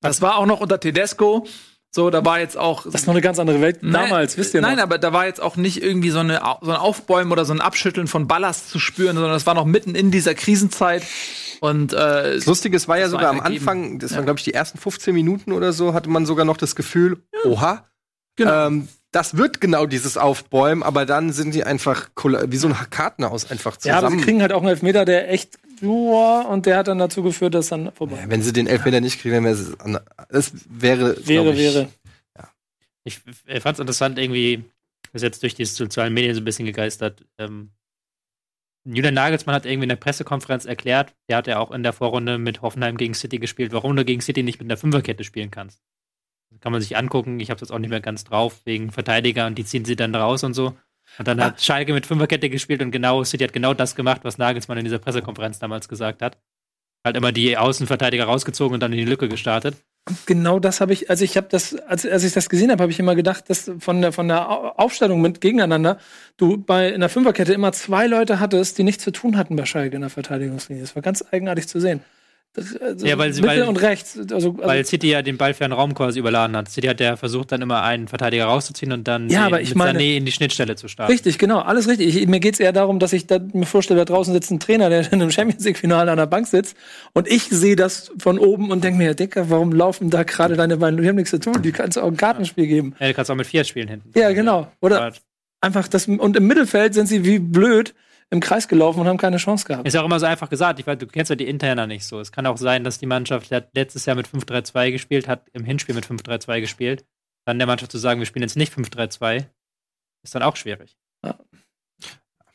das 0.00 0.22
war 0.22 0.38
auch 0.38 0.46
noch 0.46 0.60
unter 0.60 0.80
Tedesco. 0.80 1.46
So, 1.94 2.08
da 2.08 2.24
war 2.24 2.40
jetzt 2.40 2.56
auch. 2.56 2.84
Das 2.84 2.94
ist 3.02 3.06
noch 3.06 3.12
eine 3.12 3.20
ganz 3.20 3.38
andere 3.38 3.60
Welt 3.60 3.80
damals, 3.82 4.38
wisst 4.38 4.54
ihr 4.54 4.62
noch? 4.62 4.68
Nein, 4.70 4.78
aber 4.80 4.96
da 4.96 5.12
war 5.12 5.26
jetzt 5.26 5.42
auch 5.42 5.56
nicht 5.56 5.82
irgendwie 5.82 6.08
so, 6.08 6.20
eine, 6.20 6.40
so 6.62 6.70
ein 6.70 6.76
Aufbäumen 6.78 7.30
oder 7.32 7.44
so 7.44 7.52
ein 7.52 7.60
Abschütteln 7.60 8.06
von 8.06 8.26
Ballast 8.26 8.70
zu 8.70 8.78
spüren, 8.78 9.14
sondern 9.14 9.32
das 9.32 9.44
war 9.44 9.52
noch 9.54 9.66
mitten 9.66 9.94
in 9.94 10.10
dieser 10.10 10.34
Krisenzeit. 10.34 11.02
Und 11.60 11.92
äh, 11.92 11.96
Das 12.36 12.46
Lustige, 12.46 12.76
es 12.78 12.88
war 12.88 12.96
ja 12.96 13.04
Das 13.04 13.12
war 13.12 13.20
sogar 13.20 13.30
am. 13.30 13.40
Anfang, 13.40 13.98
das 13.98 14.12
Ja. 14.12 14.16
waren, 14.16 14.24
glaube 14.24 14.38
ich, 14.38 14.44
die 14.44 14.54
ersten 14.54 14.78
15 14.78 15.14
Minuten 15.14 15.52
oder 15.52 15.74
so, 15.74 15.92
hatte 15.92 16.08
man 16.08 16.24
sogar 16.24 16.46
noch 16.46 16.56
das 16.56 16.74
Gefühl, 16.76 17.18
oha, 17.44 17.86
Genau. 18.36 18.68
ähm, 18.68 18.88
das 19.10 19.36
wird 19.36 19.60
genau 19.60 19.84
dieses 19.84 20.16
Aufbäumen, 20.16 20.82
aber 20.82 21.04
dann 21.04 21.34
sind 21.34 21.54
die 21.54 21.64
einfach 21.64 22.08
wie 22.16 22.56
so 22.56 22.68
ein 22.68 22.76
Kartenhaus 22.88 23.50
einfach 23.50 23.76
ja, 23.84 23.92
aber 23.98 24.06
zusammen. 24.06 24.18
sie 24.20 24.24
kriegen 24.24 24.40
halt 24.40 24.54
auch 24.54 24.60
einen 24.62 24.70
Elfmeter, 24.70 25.04
der 25.04 25.30
echt 25.30 25.58
Joa, 25.82 26.42
und 26.42 26.64
der 26.66 26.78
hat 26.78 26.88
dann 26.88 26.98
dazu 26.98 27.22
geführt, 27.22 27.54
dass 27.54 27.68
dann 27.68 27.92
vorbei 27.92 28.16
Ja, 28.20 28.30
wenn 28.30 28.42
sie 28.42 28.52
den 28.52 28.66
Elfmeter 28.66 29.00
nicht 29.00 29.20
kriegen, 29.20 29.34
dann 29.34 29.44
wäre 29.44 29.54
es 29.54 29.80
an- 29.80 30.00
es 30.28 30.52
wäre, 30.70 31.26
wäre, 31.26 31.52
ich, 31.52 31.58
wäre. 31.58 31.88
Ich 33.04 33.62
fand 33.62 33.74
es 33.76 33.80
interessant, 33.80 34.18
irgendwie, 34.18 34.64
ist 35.12 35.22
jetzt 35.22 35.42
durch 35.42 35.54
die 35.54 35.64
sozialen 35.64 36.14
Medien 36.14 36.34
so 36.34 36.40
ein 36.40 36.44
bisschen 36.44 36.66
gegeistert. 36.66 37.24
Ähm, 37.38 37.72
Julian 38.84 39.14
Nagelsmann 39.14 39.54
hat 39.54 39.66
irgendwie 39.66 39.84
in 39.84 39.88
der 39.90 39.96
Pressekonferenz 39.96 40.64
erklärt, 40.64 41.14
der 41.28 41.36
hat 41.36 41.46
ja 41.46 41.58
auch 41.58 41.70
in 41.70 41.82
der 41.82 41.92
Vorrunde 41.92 42.38
mit 42.38 42.62
Hoffenheim 42.62 42.96
gegen 42.96 43.14
City 43.14 43.38
gespielt, 43.38 43.72
warum 43.72 43.94
du 43.96 44.04
gegen 44.04 44.20
City 44.20 44.42
nicht 44.42 44.60
mit 44.60 44.66
einer 44.70 44.76
Fünferkette 44.76 45.24
spielen 45.24 45.50
kannst. 45.50 45.82
Das 46.50 46.60
kann 46.60 46.72
man 46.72 46.80
sich 46.80 46.96
angucken, 46.96 47.40
ich 47.40 47.50
habe 47.50 47.60
das 47.60 47.70
auch 47.70 47.78
nicht 47.78 47.90
mehr 47.90 48.00
ganz 48.00 48.24
drauf, 48.24 48.60
wegen 48.64 48.90
Verteidiger 48.90 49.46
und 49.46 49.56
die 49.56 49.64
ziehen 49.64 49.84
sie 49.84 49.96
dann 49.96 50.14
raus 50.14 50.44
und 50.44 50.54
so. 50.54 50.76
Und 51.18 51.28
dann 51.28 51.42
hat 51.42 51.60
Schalke 51.60 51.92
mit 51.92 52.06
Fünferkette 52.06 52.48
gespielt 52.48 52.82
und 52.82 52.90
genau, 52.90 53.22
City 53.24 53.44
hat 53.44 53.52
genau 53.52 53.74
das 53.74 53.94
gemacht, 53.94 54.20
was 54.24 54.38
Nagelsmann 54.38 54.78
in 54.78 54.84
dieser 54.84 54.98
Pressekonferenz 54.98 55.58
damals 55.58 55.88
gesagt 55.88 56.22
hat. 56.22 56.38
Halt 57.04 57.16
immer 57.16 57.32
die 57.32 57.56
Außenverteidiger 57.58 58.24
rausgezogen 58.24 58.74
und 58.74 58.80
dann 58.80 58.92
in 58.92 58.98
die 58.98 59.04
Lücke 59.04 59.28
gestartet. 59.28 59.76
Genau 60.26 60.58
das 60.58 60.80
habe 60.80 60.92
ich, 60.92 61.10
also 61.10 61.24
ich 61.24 61.36
habe 61.36 61.46
das, 61.50 61.74
als, 61.74 62.04
als 62.04 62.24
ich 62.24 62.32
das 62.32 62.48
gesehen 62.48 62.70
habe, 62.72 62.82
habe 62.82 62.90
ich 62.92 62.98
immer 62.98 63.14
gedacht, 63.14 63.48
dass 63.50 63.70
von 63.78 64.00
der 64.00 64.12
von 64.12 64.26
der 64.26 64.50
Au- 64.50 64.70
Aufstellung 64.76 65.20
mit 65.20 65.40
gegeneinander 65.40 65.98
du 66.36 66.56
bei 66.56 66.88
in 66.88 67.00
der 67.00 67.08
Fünferkette 67.08 67.52
immer 67.52 67.72
zwei 67.72 68.06
Leute 68.06 68.40
hattest, 68.40 68.78
die 68.78 68.82
nichts 68.82 69.04
zu 69.04 69.12
tun 69.12 69.36
hatten 69.36 69.54
bei 69.54 69.64
Schalke 69.64 69.94
in 69.94 70.00
der 70.00 70.10
Verteidigungslinie. 70.10 70.82
Das 70.82 70.96
war 70.96 71.02
ganz 71.02 71.24
eigenartig 71.30 71.68
zu 71.68 71.78
sehen. 71.78 72.00
Das, 72.54 72.76
also 72.76 73.06
Ja, 73.06 73.16
weil 73.16 73.32
sie- 73.32 73.40
Mitte 73.40 73.54
weil- 73.54 73.62
und 73.62 73.80
rechts, 73.80 74.18
also, 74.18 74.34
also 74.34 74.58
Weil 74.58 74.84
City 74.84 75.08
ja 75.08 75.22
den 75.22 75.38
ballfernen 75.38 75.74
Raum 75.76 75.94
quasi 75.94 76.18
überladen 76.18 76.54
hat. 76.54 76.68
City 76.68 76.86
hat 76.86 77.00
ja 77.00 77.16
versucht, 77.16 77.50
dann 77.50 77.62
immer 77.62 77.82
einen 77.82 78.08
Verteidiger 78.08 78.44
rauszuziehen 78.44 78.92
und 78.92 79.08
dann 79.08 79.30
Ja, 79.30 79.48
den 79.48 79.62
mit 79.62 79.74
meine- 79.74 79.98
Sané 79.98 80.16
in 80.18 80.26
die 80.26 80.32
Schnittstelle 80.32 80.76
zu 80.76 80.86
starten. 80.86 81.10
Richtig, 81.10 81.38
genau, 81.38 81.60
alles 81.60 81.88
richtig. 81.88 82.14
Ich, 82.14 82.26
mir 82.28 82.40
geht's 82.40 82.60
eher 82.60 82.72
darum, 82.72 82.98
dass 82.98 83.14
ich 83.14 83.26
da, 83.26 83.38
mir 83.54 83.64
vorstelle, 83.64 84.00
da 84.00 84.04
draußen 84.04 84.34
sitzt 84.34 84.50
ein 84.50 84.60
Trainer, 84.60 84.90
der 84.90 85.00
in 85.10 85.22
einem 85.22 85.30
Champions 85.30 85.64
League-Finale 85.64 86.10
an 86.10 86.18
der 86.18 86.26
Bank 86.26 86.46
sitzt 86.46 86.76
und 87.14 87.26
ich 87.26 87.44
sehe 87.44 87.74
das 87.74 88.12
von 88.18 88.38
oben 88.38 88.70
und 88.70 88.84
denke 88.84 88.98
mir, 88.98 89.14
Dicker, 89.14 89.48
warum 89.48 89.72
laufen 89.72 90.10
da 90.10 90.22
gerade 90.22 90.54
deine 90.54 90.76
beiden? 90.76 91.00
Die 91.00 91.08
haben 91.08 91.16
nichts 91.16 91.30
zu 91.30 91.40
tun, 91.40 91.62
die 91.62 91.72
kannst 91.72 91.96
du 91.96 92.02
auch 92.02 92.08
ein 92.08 92.18
Kartenspiel 92.18 92.66
geben. 92.66 92.94
Ja, 93.00 93.08
du 93.08 93.14
kannst 93.14 93.30
auch 93.30 93.34
mit 93.34 93.46
vier 93.46 93.64
spielen 93.64 93.88
hinten. 93.88 94.10
Ja, 94.14 94.30
genau. 94.32 94.70
Oder 94.82 95.14
einfach 95.62 95.88
das, 95.88 96.06
und 96.06 96.36
im 96.36 96.46
Mittelfeld 96.46 96.92
sind 96.92 97.06
sie 97.06 97.24
wie 97.24 97.38
blöd 97.38 97.94
im 98.32 98.40
Kreis 98.40 98.66
gelaufen 98.66 99.00
und 99.00 99.06
haben 99.08 99.18
keine 99.18 99.36
Chance 99.36 99.66
gehabt. 99.66 99.86
Ist 99.86 99.94
ja 99.94 100.00
auch 100.00 100.06
immer 100.06 100.18
so 100.18 100.26
einfach 100.26 100.48
gesagt. 100.48 100.80
Ich 100.80 100.86
weiß, 100.86 100.98
du 100.98 101.06
kennst 101.06 101.28
ja 101.30 101.36
die 101.36 101.46
Interna 101.46 101.86
nicht 101.86 102.04
so. 102.04 102.18
Es 102.18 102.32
kann 102.32 102.46
auch 102.46 102.56
sein, 102.56 102.82
dass 102.82 102.98
die 102.98 103.06
Mannschaft 103.06 103.50
die 103.50 103.54
hat 103.54 103.68
letztes 103.74 104.06
Jahr 104.06 104.16
mit 104.16 104.26
5-3-2 104.26 104.90
gespielt, 104.90 105.28
hat 105.28 105.48
im 105.52 105.64
Hinspiel 105.64 105.94
mit 105.94 106.06
5-3-2 106.06 106.60
gespielt. 106.60 107.04
Dann 107.44 107.58
der 107.58 107.66
Mannschaft 107.66 107.92
zu 107.92 107.98
sagen, 107.98 108.20
wir 108.20 108.26
spielen 108.26 108.42
jetzt 108.42 108.56
nicht 108.56 108.72
5-3-2, 108.72 109.44
ist 110.24 110.34
dann 110.34 110.42
auch 110.42 110.56
schwierig. 110.56 110.96
Ja. 111.24 111.38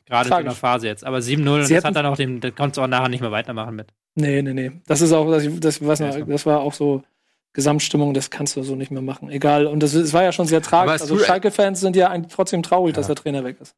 Gerade 0.05 0.27
in 0.27 0.31
Tragisch. 0.31 0.45
einer 0.47 0.55
Phase 0.55 0.87
jetzt. 0.87 1.03
Aber 1.05 1.17
7-0, 1.17 1.63
Sie 1.65 1.75
das 1.75 1.83
hat 1.83 1.95
dann 1.95 2.05
auch 2.05 2.15
den, 2.15 2.39
da 2.39 2.49
konntest 2.51 2.77
du 2.77 2.81
auch 2.81 2.87
nachher 2.87 3.09
nicht 3.09 3.21
mehr 3.21 3.31
weitermachen 3.31 3.75
mit. 3.75 3.93
Nee, 4.15 4.41
nee, 4.41 4.53
nee. 4.53 4.71
Das 4.87 5.01
ist 5.01 5.11
auch, 5.11 5.29
das, 5.29 5.43
das, 5.59 5.79
Ja, 5.99 6.17
noch- 6.17 6.27
das 6.27 6.45
war 6.45 6.61
auch 6.61 6.73
so 6.73 7.03
Gesamtstimmung, 7.53 8.13
das 8.13 8.29
kannst 8.29 8.55
du 8.55 8.63
so 8.63 8.75
nicht 8.75 8.89
mehr 8.91 9.01
machen. 9.01 9.29
Egal. 9.29 9.67
Und 9.67 9.83
das, 9.83 9.93
es 9.93 10.13
war 10.13 10.23
ja 10.23 10.31
schon 10.31 10.47
sehr 10.47 10.61
tragisch. 10.61 11.01
Also 11.01 11.19
Schalke-Fans 11.19 11.81
sind 11.81 11.95
ja 11.95 12.17
trotzdem 12.29 12.63
traurig, 12.63 12.95
dass 12.95 13.07
Ja. 13.07 13.13
der 13.15 13.21
Trainer 13.23 13.43
weg 13.43 13.57
ist. 13.61 13.75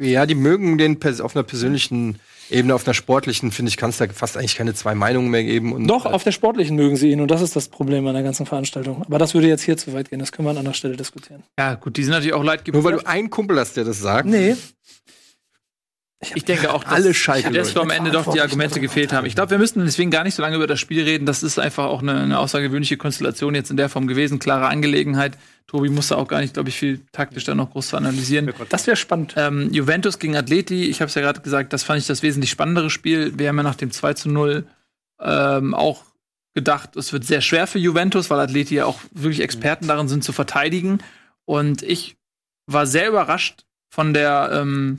Ja, 0.00 0.26
die 0.26 0.34
mögen 0.34 0.78
den 0.78 0.98
pers- 0.98 1.20
auf 1.20 1.36
einer 1.36 1.42
persönlichen 1.42 2.18
Ebene, 2.48 2.74
auf 2.74 2.84
einer 2.86 2.94
sportlichen, 2.94 3.52
finde 3.52 3.68
ich, 3.68 3.76
kann 3.76 3.90
es 3.90 3.98
da 3.98 4.06
fast 4.08 4.36
eigentlich 4.36 4.56
keine 4.56 4.74
zwei 4.74 4.94
Meinungen 4.96 5.30
mehr 5.30 5.44
geben. 5.44 5.72
Und, 5.72 5.86
Doch, 5.86 6.04
äh, 6.06 6.08
auf 6.08 6.24
der 6.24 6.32
sportlichen 6.32 6.74
mögen 6.74 6.96
sie 6.96 7.10
ihn 7.12 7.20
und 7.20 7.30
das 7.30 7.42
ist 7.42 7.54
das 7.54 7.68
Problem 7.68 8.04
an 8.08 8.14
der 8.14 8.24
ganzen 8.24 8.44
Veranstaltung. 8.46 9.02
Aber 9.06 9.18
das 9.18 9.34
würde 9.34 9.46
jetzt 9.46 9.62
hier 9.62 9.76
zu 9.76 9.92
weit 9.92 10.10
gehen, 10.10 10.18
das 10.18 10.32
können 10.32 10.46
wir 10.46 10.50
an 10.50 10.56
anderer 10.58 10.74
Stelle 10.74 10.96
diskutieren. 10.96 11.44
ja, 11.58 11.74
gut, 11.74 11.96
die 11.96 12.02
sind 12.02 12.10
natürlich 12.12 12.34
auch 12.34 12.42
leid 12.42 12.66
Nur 12.66 12.82
weil 12.82 12.94
du 12.94 13.06
einen 13.06 13.30
Kumpel 13.30 13.58
hast, 13.58 13.76
der 13.76 13.84
das 13.84 14.00
sagt. 14.00 14.26
Nee. 14.26 14.56
Ich 16.34 16.44
denke 16.44 16.74
auch, 16.74 16.84
dass 16.84 16.92
Alle 16.92 17.14
Schalke, 17.14 17.50
dass 17.50 17.72
Leute. 17.72 17.80
am 17.80 17.90
Ende 17.90 18.10
doch 18.10 18.30
die 18.30 18.42
Argumente 18.42 18.78
gefehlt 18.78 19.10
haben. 19.14 19.26
Ich 19.26 19.34
glaube, 19.34 19.52
wir 19.52 19.58
müssen 19.58 19.82
deswegen 19.86 20.10
gar 20.10 20.22
nicht 20.22 20.34
so 20.34 20.42
lange 20.42 20.56
über 20.56 20.66
das 20.66 20.78
Spiel 20.78 21.02
reden. 21.02 21.24
Das 21.24 21.42
ist 21.42 21.58
einfach 21.58 21.84
auch 21.86 22.02
eine, 22.02 22.20
eine 22.20 22.38
außergewöhnliche 22.38 22.98
Konstellation 22.98 23.54
jetzt 23.54 23.70
in 23.70 23.78
der 23.78 23.88
Form 23.88 24.06
gewesen. 24.06 24.38
Klare 24.38 24.66
Angelegenheit. 24.66 25.38
Tobi 25.70 25.88
musste 25.88 26.18
auch 26.18 26.26
gar 26.26 26.40
nicht, 26.40 26.54
glaube 26.54 26.68
ich, 26.68 26.76
viel 26.76 27.00
taktisch 27.12 27.44
da 27.44 27.54
noch 27.54 27.70
groß 27.70 27.90
zu 27.90 27.96
analysieren. 27.96 28.52
Das 28.70 28.88
wäre 28.88 28.96
spannend. 28.96 29.34
Ähm, 29.36 29.72
Juventus 29.72 30.18
gegen 30.18 30.34
Atleti, 30.34 30.86
ich 30.86 31.00
habe 31.00 31.08
es 31.08 31.14
ja 31.14 31.22
gerade 31.22 31.42
gesagt, 31.42 31.72
das 31.72 31.84
fand 31.84 32.00
ich 32.00 32.08
das 32.08 32.24
wesentlich 32.24 32.50
spannendere 32.50 32.90
Spiel. 32.90 33.38
Wir 33.38 33.48
haben 33.48 33.56
ja 33.56 33.62
nach 33.62 33.76
dem 33.76 33.92
2 33.92 34.14
zu 34.14 34.30
0 34.30 34.66
ähm, 35.20 35.72
auch 35.72 36.02
gedacht, 36.54 36.96
es 36.96 37.12
wird 37.12 37.24
sehr 37.24 37.40
schwer 37.40 37.68
für 37.68 37.78
Juventus, 37.78 38.30
weil 38.30 38.40
Atleti 38.40 38.74
ja 38.74 38.84
auch 38.84 38.98
wirklich 39.12 39.42
Experten 39.42 39.86
darin 39.86 40.08
sind 40.08 40.24
zu 40.24 40.32
verteidigen. 40.32 40.98
Und 41.44 41.84
ich 41.84 42.16
war 42.66 42.84
sehr 42.88 43.08
überrascht 43.08 43.64
von 43.90 44.12
der 44.12 44.50
ähm, 44.52 44.98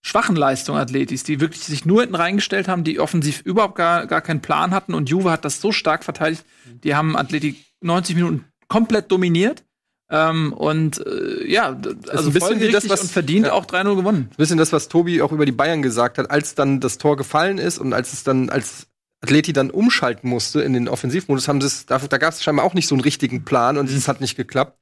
schwachen 0.00 0.34
Leistung 0.34 0.78
Atletis, 0.78 1.24
die 1.24 1.40
wirklich 1.40 1.62
sich 1.62 1.84
nur 1.84 2.00
hinten 2.00 2.14
reingestellt 2.14 2.68
haben, 2.68 2.84
die 2.84 3.00
offensiv 3.00 3.42
überhaupt 3.42 3.76
gar, 3.76 4.06
gar 4.06 4.22
keinen 4.22 4.40
Plan 4.40 4.70
hatten. 4.70 4.94
Und 4.94 5.10
Juve 5.10 5.30
hat 5.30 5.44
das 5.44 5.60
so 5.60 5.72
stark 5.72 6.04
verteidigt. 6.04 6.42
Die 6.84 6.94
haben 6.94 7.18
Atleti 7.18 7.62
90 7.82 8.16
Minuten 8.16 8.46
komplett 8.68 9.12
dominiert. 9.12 9.62
Ähm, 10.10 10.52
und 10.52 11.04
äh, 11.06 11.50
ja, 11.50 11.76
also 12.10 12.28
ein 12.28 12.32
bisschen 12.32 12.60
wie 12.60 12.70
das, 12.70 12.88
was- 12.88 13.10
verdient 13.10 13.46
ja. 13.46 13.52
auch 13.52 13.64
3-0 13.66 13.96
gewonnen. 13.96 14.28
Ein 14.30 14.36
bisschen 14.36 14.58
das, 14.58 14.72
was 14.72 14.88
Tobi 14.88 15.22
auch 15.22 15.32
über 15.32 15.46
die 15.46 15.52
Bayern 15.52 15.82
gesagt 15.82 16.18
hat, 16.18 16.30
als 16.30 16.54
dann 16.54 16.80
das 16.80 16.98
Tor 16.98 17.16
gefallen 17.16 17.58
ist 17.58 17.78
und 17.78 17.92
als 17.94 18.12
es 18.12 18.22
dann, 18.22 18.50
als 18.50 18.86
Atleti 19.22 19.54
dann 19.54 19.70
umschalten 19.70 20.28
musste 20.28 20.60
in 20.60 20.74
den 20.74 20.88
Offensivmodus, 20.88 21.48
haben 21.48 21.62
sie 21.62 21.68
es, 21.68 21.86
da, 21.86 21.98
da 21.98 22.18
gab 22.18 22.34
es 22.34 22.42
scheinbar 22.42 22.66
auch 22.66 22.74
nicht 22.74 22.86
so 22.86 22.94
einen 22.94 23.00
richtigen 23.02 23.44
Plan 23.44 23.78
und 23.78 23.88
es 23.88 24.06
hat 24.06 24.20
nicht 24.20 24.36
geklappt, 24.36 24.78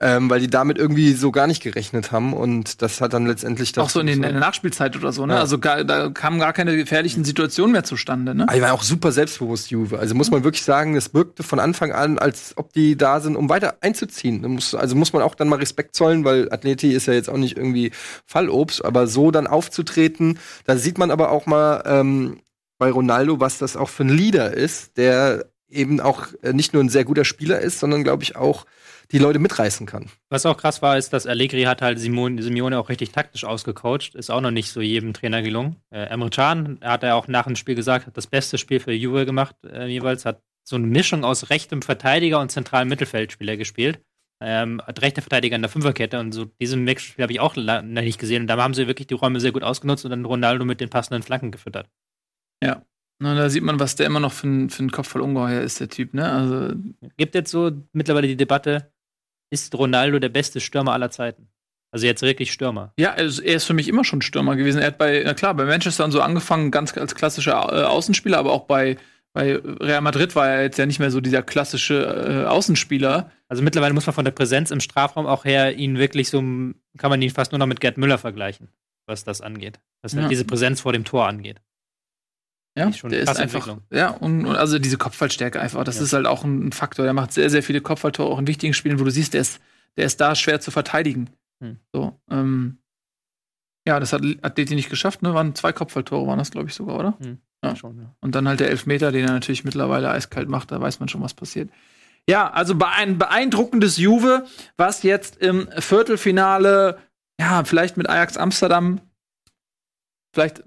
ähm, 0.00 0.30
weil 0.30 0.40
die 0.40 0.48
damit 0.48 0.78
irgendwie 0.78 1.12
so 1.12 1.32
gar 1.32 1.46
nicht 1.46 1.62
gerechnet 1.62 2.12
haben 2.12 2.32
und 2.32 2.82
das 2.82 3.00
hat 3.00 3.12
dann 3.12 3.26
letztendlich 3.26 3.76
Auch 3.78 3.90
so 3.90 4.00
in, 4.00 4.06
den, 4.06 4.16
in 4.16 4.22
der 4.22 4.40
Nachspielzeit 4.40 4.96
oder 4.96 5.12
so, 5.12 5.26
ne? 5.26 5.34
Ja. 5.34 5.40
Also 5.40 5.58
gar, 5.58 5.84
da 5.84 6.10
kamen 6.10 6.38
gar 6.38 6.52
keine 6.52 6.76
gefährlichen 6.76 7.24
Situationen 7.24 7.72
mehr 7.72 7.84
zustande, 7.84 8.34
ne? 8.34 8.44
Aber 8.44 8.54
die 8.54 8.62
war 8.62 8.72
auch 8.72 8.82
super 8.82 9.10
selbstbewusst, 9.10 9.70
Juve. 9.70 9.98
Also 9.98 10.14
muss 10.14 10.30
man 10.30 10.44
wirklich 10.44 10.62
sagen, 10.62 10.94
es 10.94 11.14
wirkte 11.14 11.42
von 11.42 11.58
Anfang 11.58 11.92
an, 11.92 12.18
als 12.18 12.52
ob 12.56 12.72
die 12.72 12.96
da 12.96 13.20
sind, 13.20 13.36
um 13.36 13.48
weiter 13.48 13.76
einzuziehen. 13.80 14.60
Also 14.76 14.94
muss 14.94 15.12
man 15.12 15.22
auch 15.22 15.34
dann 15.34 15.48
mal 15.48 15.56
Respekt 15.56 15.96
zollen, 15.96 16.24
weil 16.24 16.52
Atleti 16.52 16.92
ist 16.92 17.06
ja 17.06 17.14
jetzt 17.14 17.28
auch 17.28 17.36
nicht 17.36 17.56
irgendwie 17.56 17.90
Fallobst, 18.24 18.84
aber 18.84 19.08
so 19.08 19.30
dann 19.30 19.46
aufzutreten, 19.46 20.38
da 20.64 20.76
sieht 20.76 20.98
man 20.98 21.10
aber 21.10 21.30
auch 21.30 21.46
mal 21.46 21.82
ähm, 21.86 22.40
bei 22.78 22.90
Ronaldo, 22.90 23.40
was 23.40 23.58
das 23.58 23.76
auch 23.76 23.88
für 23.88 24.04
ein 24.04 24.10
Leader 24.10 24.54
ist, 24.54 24.96
der 24.96 25.46
eben 25.68 26.00
auch 26.00 26.28
äh, 26.42 26.52
nicht 26.52 26.72
nur 26.72 26.82
ein 26.82 26.88
sehr 26.88 27.04
guter 27.04 27.24
Spieler 27.24 27.60
ist, 27.60 27.80
sondern 27.80 28.04
glaube 28.04 28.22
ich 28.22 28.36
auch 28.36 28.64
die 29.10 29.18
Leute 29.18 29.38
mitreißen 29.38 29.86
kann. 29.86 30.06
Was 30.28 30.44
auch 30.44 30.56
krass 30.56 30.82
war, 30.82 30.98
ist, 30.98 31.12
dass 31.12 31.26
Allegri 31.26 31.62
hat 31.62 31.80
halt 31.80 31.98
Simone, 31.98 32.42
Simeone 32.42 32.78
auch 32.78 32.88
richtig 32.88 33.10
taktisch 33.10 33.44
ausgecoacht. 33.44 34.14
Ist 34.14 34.30
auch 34.30 34.40
noch 34.40 34.50
nicht 34.50 34.70
so 34.70 34.80
jedem 34.80 35.14
Trainer 35.14 35.42
gelungen. 35.42 35.76
Äh, 35.90 36.04
Emre 36.04 36.30
Can 36.30 36.78
hat 36.82 37.02
er 37.02 37.16
auch 37.16 37.28
nach 37.28 37.44
dem 37.44 37.56
Spiel 37.56 37.74
gesagt, 37.74 38.06
hat 38.06 38.16
das 38.16 38.26
beste 38.26 38.58
Spiel 38.58 38.80
für 38.80 38.92
Juve 38.92 39.24
gemacht 39.24 39.56
äh, 39.64 39.86
jeweils. 39.86 40.26
Hat 40.26 40.42
so 40.64 40.76
eine 40.76 40.86
Mischung 40.86 41.24
aus 41.24 41.48
rechtem 41.48 41.80
Verteidiger 41.80 42.40
und 42.40 42.50
zentralen 42.50 42.88
Mittelfeldspieler 42.88 43.56
gespielt. 43.56 44.00
Ähm, 44.40 44.80
hat 44.86 45.02
rechter 45.02 45.22
Verteidiger 45.22 45.56
in 45.56 45.62
der 45.62 45.70
Fünferkette 45.70 46.20
und 46.20 46.32
so 46.32 46.44
diesen 46.44 46.84
Mixspiel 46.84 47.22
habe 47.22 47.32
ich 47.32 47.40
auch 47.40 47.56
noch 47.56 47.82
nicht 47.82 48.20
gesehen. 48.20 48.42
Und 48.42 48.46
da 48.48 48.56
haben 48.58 48.74
sie 48.74 48.86
wirklich 48.86 49.06
die 49.06 49.14
Räume 49.14 49.40
sehr 49.40 49.52
gut 49.52 49.64
ausgenutzt 49.64 50.04
und 50.04 50.10
dann 50.10 50.24
Ronaldo 50.24 50.64
mit 50.64 50.80
den 50.80 50.90
passenden 50.90 51.22
Flanken 51.22 51.50
gefüttert. 51.50 51.88
Ja. 52.62 52.82
Na, 53.20 53.34
da 53.34 53.50
sieht 53.50 53.64
man, 53.64 53.80
was 53.80 53.96
der 53.96 54.06
immer 54.06 54.20
noch 54.20 54.32
für 54.32 54.46
ein, 54.46 54.70
für 54.70 54.84
ein 54.84 54.92
Kopf 54.92 55.08
voll 55.08 55.22
Ungeheuer 55.22 55.62
ist, 55.62 55.80
der 55.80 55.88
Typ, 55.88 56.14
ne? 56.14 56.30
Also, 56.30 56.74
Gibt 57.16 57.34
jetzt 57.34 57.50
so 57.50 57.72
mittlerweile 57.92 58.28
die 58.28 58.36
Debatte, 58.36 58.92
ist 59.50 59.74
Ronaldo 59.74 60.18
der 60.18 60.28
beste 60.28 60.60
Stürmer 60.60 60.92
aller 60.92 61.10
Zeiten? 61.10 61.48
Also 61.90 62.04
jetzt 62.06 62.20
wirklich 62.22 62.52
Stürmer. 62.52 62.92
ja, 62.98 63.10
er 63.12 63.24
ist, 63.24 63.38
er 63.38 63.54
ist 63.56 63.64
für 63.64 63.72
mich 63.72 63.88
immer 63.88 64.04
schon 64.04 64.20
Stürmer 64.20 64.56
gewesen. 64.56 64.80
Er 64.80 64.88
hat 64.88 64.98
bei, 64.98 65.22
na 65.24 65.32
klar, 65.32 65.54
bei 65.54 65.64
Manchester 65.64 66.04
und 66.04 66.10
so 66.10 66.20
angefangen, 66.20 66.70
ganz 66.70 66.96
als 66.98 67.14
klassischer 67.14 67.54
äh, 67.72 67.84
Außenspieler, 67.84 68.36
aber 68.38 68.52
auch 68.52 68.66
bei, 68.66 68.98
bei 69.32 69.56
Real 69.56 70.02
Madrid 70.02 70.36
war 70.36 70.48
er 70.48 70.62
jetzt 70.64 70.76
ja 70.78 70.84
nicht 70.84 70.98
mehr 70.98 71.10
so 71.10 71.22
dieser 71.22 71.42
klassische 71.42 72.44
äh, 72.44 72.46
Außenspieler. 72.46 73.30
Also 73.48 73.62
mittlerweile 73.62 73.94
muss 73.94 74.04
man 74.06 74.12
von 74.14 74.26
der 74.26 74.32
Präsenz 74.32 74.70
im 74.70 74.80
Strafraum 74.80 75.26
auch 75.26 75.46
her 75.46 75.76
ihn 75.76 75.96
wirklich 75.98 76.28
so, 76.28 76.40
kann 76.40 77.10
man 77.10 77.22
ihn 77.22 77.30
fast 77.30 77.52
nur 77.52 77.58
noch 77.58 77.66
mit 77.66 77.80
Gerd 77.80 77.96
Müller 77.96 78.18
vergleichen, 78.18 78.68
was 79.06 79.24
das 79.24 79.40
angeht. 79.40 79.80
Was 80.02 80.12
halt 80.12 80.24
Ja. 80.24 80.28
diese 80.28 80.44
Präsenz 80.44 80.82
vor 80.82 80.92
dem 80.92 81.04
Tor 81.06 81.26
angeht. 81.26 81.62
Ja, 82.78 82.88
Ist 82.88 83.02
der 83.02 83.20
ist 83.20 83.36
einfach, 83.36 83.76
ja, 83.90 84.10
und, 84.10 84.46
und 84.46 84.56
also 84.56 84.78
diese 84.78 84.96
Kopfballstärke 84.98 85.60
einfach, 85.60 85.84
das 85.84 85.96
Ja. 85.96 86.02
ist 86.04 86.12
halt 86.12 86.26
auch 86.26 86.44
ein, 86.44 86.72
Faktor. 86.72 87.04
Der 87.04 87.12
macht 87.14 87.32
sehr, 87.32 87.50
sehr 87.50 87.62
viele 87.62 87.80
Kopfballtore, 87.80 88.30
auch 88.30 88.38
in 88.38 88.46
wichtigen 88.46 88.74
Spielen, 88.74 89.00
wo 89.00 89.04
du 89.04 89.10
siehst, 89.10 89.34
der 89.34 89.40
ist, 89.40 89.60
der 89.96 90.06
ist 90.06 90.20
da 90.20 90.34
schwer 90.34 90.60
zu 90.60 90.70
verteidigen. 90.70 91.30
Hm. 91.62 91.78
So, 91.92 92.18
ähm, 92.30 92.78
ja, 93.86 93.98
das 94.00 94.12
hat 94.12 94.22
Atleti 94.42 94.74
nicht 94.74 94.90
geschafft, 94.90 95.22
ne? 95.22 95.34
Waren 95.34 95.54
zwei 95.54 95.72
Kopfballtore, 95.72 96.26
waren 96.26 96.38
das, 96.38 96.50
glaube 96.50 96.68
ich, 96.68 96.74
sogar, 96.74 96.98
oder? 96.98 97.18
Ja. 97.64 97.74
Schon, 97.74 97.98
ja. 97.98 98.14
Und 98.20 98.34
dann 98.34 98.46
halt 98.46 98.60
der 98.60 98.70
Elfmeter, 98.70 99.10
den 99.10 99.24
er 99.24 99.32
natürlich 99.32 99.64
mittlerweile 99.64 100.10
eiskalt 100.10 100.48
macht, 100.48 100.70
da 100.70 100.80
weiß 100.80 101.00
man 101.00 101.08
schon, 101.08 101.22
was 101.22 101.34
passiert. 101.34 101.70
Ja, 102.28 102.50
also 102.50 102.74
ein 102.78 103.18
beeindruckendes 103.18 103.96
Juve, 103.96 104.46
was 104.76 105.02
jetzt 105.02 105.38
im 105.38 105.68
Viertelfinale, 105.78 106.98
ja, 107.40 107.64
vielleicht 107.64 107.96
mit 107.96 108.08
Ajax 108.08 108.36
Amsterdam, 108.36 109.00
vielleicht 110.34 110.62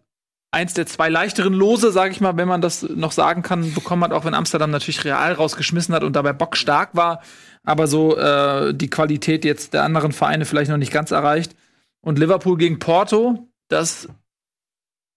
eins 0.51 0.74
der 0.74 0.86
zwei 0.86 1.10
leichteren 1.10 1.53
Lose, 1.53 1.92
sage 1.92 2.11
ich 2.11 2.22
mal, 2.22 2.35
wenn 2.37 2.48
man 2.48 2.61
das 2.61 2.83
noch 2.83 3.14
sagen 3.14 3.42
kann, 3.42 3.74
bekommen 3.74 4.03
hat, 4.03 4.11
auch 4.11 4.25
wenn 4.25 4.33
Amsterdam 4.33 4.70
natürlich 4.70 5.03
Real 5.05 5.33
rausgeschmissen 5.33 5.96
hat 5.96 6.03
und 6.03 6.14
dabei 6.16 6.33
bockstark 6.33 6.96
war, 6.96 7.22
aber 7.64 7.87
so 7.87 8.18
äh, 8.18 8.74
die 8.74 8.90
Qualität 8.90 9.46
jetzt 9.46 9.74
der 9.74 9.83
anderen 9.83 10.11
Vereine 10.11 10.46
vielleicht 10.46 10.70
noch 10.70 10.77
nicht 10.77 10.92
ganz 10.92 11.11
erreicht. 11.11 11.55
Und 12.01 12.20
Liverpool 12.20 12.57
gegen 12.57 12.79
Porto, 12.79 13.48
das 13.70 14.09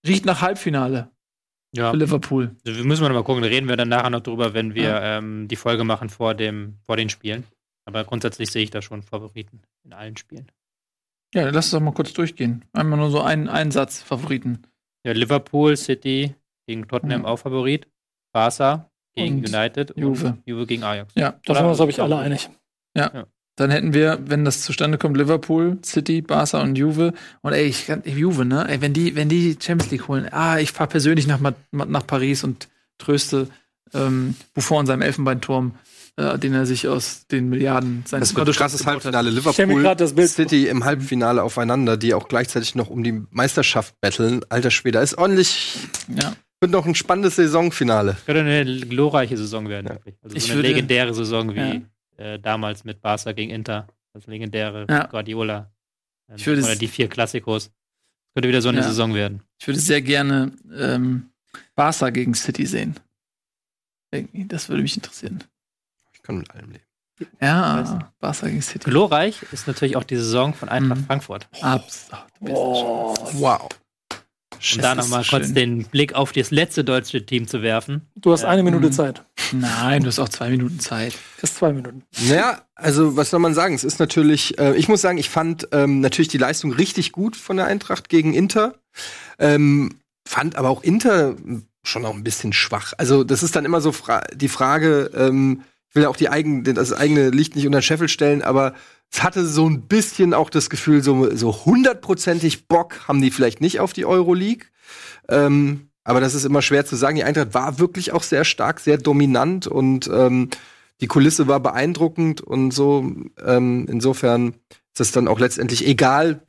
riecht 0.07 0.25
nach 0.25 0.41
Halbfinale 0.41 1.09
ja. 1.75 1.91
für 1.91 1.97
Liverpool. 1.97 2.55
Also 2.65 2.77
wir 2.77 2.85
müssen 2.85 3.03
mal 3.11 3.23
gucken, 3.23 3.41
da 3.41 3.49
reden 3.49 3.67
wir 3.67 3.75
dann 3.75 3.89
nachher 3.89 4.09
noch 4.11 4.21
drüber, 4.21 4.53
wenn 4.53 4.75
wir 4.75 4.83
Ja. 4.83 5.17
ähm, 5.17 5.47
die 5.47 5.55
Folge 5.55 5.83
machen 5.83 6.09
vor, 6.09 6.35
dem, 6.35 6.77
vor 6.85 6.95
den 6.95 7.09
Spielen. 7.09 7.43
Aber 7.85 8.03
grundsätzlich 8.03 8.51
sehe 8.51 8.63
ich 8.63 8.71
da 8.71 8.81
schon 8.81 9.03
Favoriten 9.03 9.61
in 9.83 9.93
allen 9.93 10.15
Spielen. 10.17 10.51
Ja, 11.33 11.49
lass 11.49 11.65
uns 11.65 11.71
doch 11.71 11.79
mal 11.81 11.93
kurz 11.93 12.13
durchgehen. 12.13 12.63
Einmal 12.73 12.97
nur 12.97 13.09
so 13.09 13.21
einen, 13.21 13.49
einen 13.49 13.71
Satz, 13.71 14.01
Favoriten. 14.01 14.65
Ja, 15.05 15.11
Liverpool, 15.13 15.77
City 15.77 16.35
gegen 16.67 16.87
Tottenham 16.87 17.21
Ja. 17.23 17.27
auch 17.27 17.37
Favorit. 17.37 17.87
Barca 18.33 18.89
gegen 19.15 19.37
Und 19.39 19.47
United 19.53 19.93
Juve. 19.95 20.25
und 20.27 20.41
Juve 20.45 20.65
gegen 20.65 20.83
Ajax. 20.83 21.13
Ja, 21.15 21.39
Da 21.45 21.53
sind 21.55 21.63
wir 21.63 21.69
uns, 21.69 21.77
glaube 21.77 21.91
ich, 21.91 22.01
alle 22.01 22.17
einig. 22.17 22.49
dann 23.57 23.71
hätten 23.71 23.93
wir, 23.93 24.19
wenn 24.25 24.43
das 24.43 24.63
zustande 24.63 24.97
kommt, 24.97 25.15
Liverpool, 25.15 25.77
City, 25.83 26.21
Barca 26.21 26.61
und 26.61 26.75
Juve. 26.77 27.13
Und 27.41 27.53
ey, 27.53 27.63
ich 27.67 27.85
kann, 27.87 28.03
Juve, 28.05 28.43
ne? 28.43 28.67
Ey, 28.67 28.81
wenn 28.81 28.91
die, 28.93 29.15
wenn 29.15 29.29
die 29.29 29.57
Champions 29.61 29.91
League 29.91 30.07
holen, 30.09 30.27
ah, 30.31 30.59
ich 30.59 30.71
fahr 30.73 30.87
persönlich 30.87 31.27
nach, 31.27 31.39
nach 31.71 32.05
Paris 32.07 32.43
und 32.43 32.67
tröste 32.97 33.47
ähm, 33.93 34.35
Buffon 34.53 34.81
in 34.81 34.85
seinem 34.87 35.01
Elfenbeinturm, 35.03 35.75
äh, 36.17 36.37
den 36.39 36.53
er 36.53 36.65
sich 36.65 36.87
aus 36.87 37.27
den 37.27 37.49
Milliarden 37.49 38.03
seines 38.07 38.29
Das 38.29 38.35
wird 38.37 38.47
ein 38.47 38.53
krasses. 38.53 38.85
Halbfinale. 38.85 39.29
Liverpool, 39.29 39.81
grad 39.81 39.99
das 40.01 40.13
Bild 40.13 40.29
City 40.29 40.67
im 40.67 40.85
Halbfinale 40.85 41.43
aufeinander, 41.43 41.97
die 41.97 42.13
auch 42.13 42.27
gleichzeitig 42.27 42.75
noch 42.75 42.89
um 42.89 43.03
die 43.03 43.23
Meisterschaft 43.31 43.99
betteln. 44.01 44.41
Alter 44.49 44.71
Schwede, 44.71 44.99
ist 44.99 45.17
ordentlich, 45.17 45.77
Ja. 46.07 46.33
wird 46.61 46.71
noch 46.71 46.85
ein 46.85 46.95
spannendes 46.95 47.35
Saisonfinale. 47.35 48.15
Könnte 48.25 48.41
eine 48.41 48.79
glorreiche 48.81 49.35
Saison 49.37 49.67
werden, 49.69 49.87
Ja. 49.87 49.93
wirklich. 49.95 50.15
Also 50.21 50.35
Ich 50.37 50.43
so 50.43 50.49
eine 50.53 50.59
würde- 50.59 50.69
legendäre 50.69 51.13
Saison 51.13 51.53
wie 51.55 51.85
äh, 52.17 52.39
damals 52.39 52.85
mit 52.85 53.01
Barca 53.01 53.33
gegen 53.33 53.51
Inter. 53.51 53.87
Das 54.13 54.25
legendäre 54.27 54.85
Ja. 54.89 55.07
Guardiola. 55.07 55.69
Ähm, 56.29 56.35
Ich 56.37 56.47
würde 56.47 56.63
oder 56.63 56.77
die 56.77 56.87
vier 56.87 57.09
Klassikos. 57.09 57.71
Könnte 58.33 58.47
wieder 58.47 58.61
so 58.61 58.69
eine 58.69 58.77
Ja. 58.79 58.83
Saison 58.87 59.13
werden. 59.13 59.41
Ich 59.59 59.67
würde 59.67 59.79
sehr 59.81 60.01
gerne 60.01 60.53
ähm, 60.77 61.29
Barca 61.75 62.09
gegen 62.11 62.33
City 62.33 62.65
sehen. 62.65 62.95
Irgendwie, 64.11 64.45
Das 64.47 64.69
würde 64.69 64.81
mich 64.81 64.95
interessieren. 64.95 65.43
Kann 66.25 66.37
mit 66.39 66.51
allem 66.51 66.71
leben. 66.71 66.83
Ja, 67.39 68.11
Barca 68.19 68.47
gegen 68.47 68.61
City. 68.61 68.89
Glorreich 68.89 69.43
ist 69.53 69.67
natürlich 69.67 69.95
auch 69.95 70.03
die 70.03 70.17
Saison 70.17 70.53
von 70.53 70.67
Eintracht 70.67 70.99
Mhm. 71.01 71.05
Frankfurt. 71.05 71.47
Abs 71.61 72.07
ach, 72.11 72.25
du 72.39 72.45
bist 72.45 72.57
Oh, 72.57 73.15
Wow. 73.33 73.69
Um 74.73 74.81
da 74.81 74.95
nochmal 74.95 75.23
kurz 75.29 75.45
schön. 75.47 75.55
den 75.55 75.83
Blick 75.85 76.13
auf 76.13 76.31
das 76.31 76.49
letzte 76.49 76.83
deutsche 76.83 77.25
Team 77.25 77.47
zu 77.47 77.61
werfen. 77.61 78.01
du 78.15 78.31
hast 78.31 78.43
eine 78.45 78.63
Minute 78.63 78.87
Mhm. 78.87 78.91
Zeit. 78.91 79.23
Nein, 79.51 80.01
du 80.01 80.07
hast 80.07 80.17
auch 80.19 80.29
zwei 80.29 80.49
Minuten 80.49 80.79
Zeit. 80.79 81.13
Ist 81.41 81.55
zwei 81.57 81.71
Minuten. 81.71 82.03
Naja, 82.27 82.61
also 82.73 83.15
was 83.15 83.29
soll 83.29 83.39
man 83.39 83.53
sagen? 83.53 83.75
Es 83.75 83.83
ist 83.83 83.99
natürlich, 83.99 84.57
äh, 84.57 84.75
ich 84.75 84.87
muss 84.89 85.01
sagen, 85.01 85.17
ich 85.19 85.29
fand 85.29 85.67
ähm, 85.71 85.99
natürlich 86.01 86.29
die 86.29 86.37
Leistung 86.39 86.73
richtig 86.73 87.11
gut 87.11 87.35
von 87.35 87.57
der 87.57 87.67
Eintracht 87.67 88.09
gegen 88.09 88.33
Inter. 88.33 88.73
Ähm, 89.39 89.99
fand 90.27 90.55
aber 90.55 90.69
auch 90.69 90.81
Inter 90.83 91.35
schon 91.83 92.05
auch 92.05 92.15
ein 92.15 92.23
bisschen 92.23 92.51
schwach. 92.51 92.93
Also 92.97 93.23
das 93.23 93.43
ist 93.43 93.55
dann 93.55 93.65
immer 93.65 93.81
so 93.81 93.91
fra 93.91 94.21
die 94.33 94.49
Frage, 94.49 95.11
ähm, 95.15 95.61
will 95.95 96.03
ja 96.03 96.09
auch 96.09 96.17
die 96.17 96.29
eigen, 96.29 96.63
das 96.63 96.93
eigene 96.93 97.29
Licht 97.29 97.55
nicht 97.55 97.65
unter 97.65 97.79
den 97.79 97.83
Scheffel 97.83 98.09
stellen, 98.09 98.41
aber 98.41 98.73
es 99.11 99.23
hatte 99.23 99.45
so 99.45 99.67
ein 99.67 99.83
bisschen 99.83 100.33
auch 100.33 100.49
das 100.49 100.69
Gefühl, 100.69 101.01
so 101.01 101.33
so 101.35 101.65
hundertprozentig 101.65 102.67
Bock 102.67 103.07
haben 103.07 103.21
die 103.21 103.31
vielleicht 103.31 103.61
nicht 103.61 103.79
auf 103.79 103.93
die 103.93 104.05
Euroleague. 104.05 104.67
Ähm, 105.29 105.89
aber 106.03 106.19
das 106.19 106.35
ist 106.35 106.45
immer 106.45 106.61
schwer 106.61 106.85
zu 106.85 106.95
sagen. 106.95 107.15
Die 107.15 107.23
Eintracht 107.23 107.53
war 107.53 107.79
wirklich 107.79 108.13
auch 108.13 108.23
sehr 108.23 108.45
stark, 108.45 108.79
sehr 108.79 108.97
dominant 108.97 109.67
und 109.67 110.07
ähm, 110.13 110.49
die 111.01 111.07
Kulisse 111.07 111.47
war 111.47 111.59
beeindruckend 111.59 112.41
und 112.41 112.71
so. 112.71 113.11
Ähm, 113.43 113.87
insofern 113.89 114.53
ist 114.93 114.99
es 114.99 115.11
dann 115.11 115.27
auch 115.27 115.39
letztendlich 115.39 115.87
egal, 115.87 116.41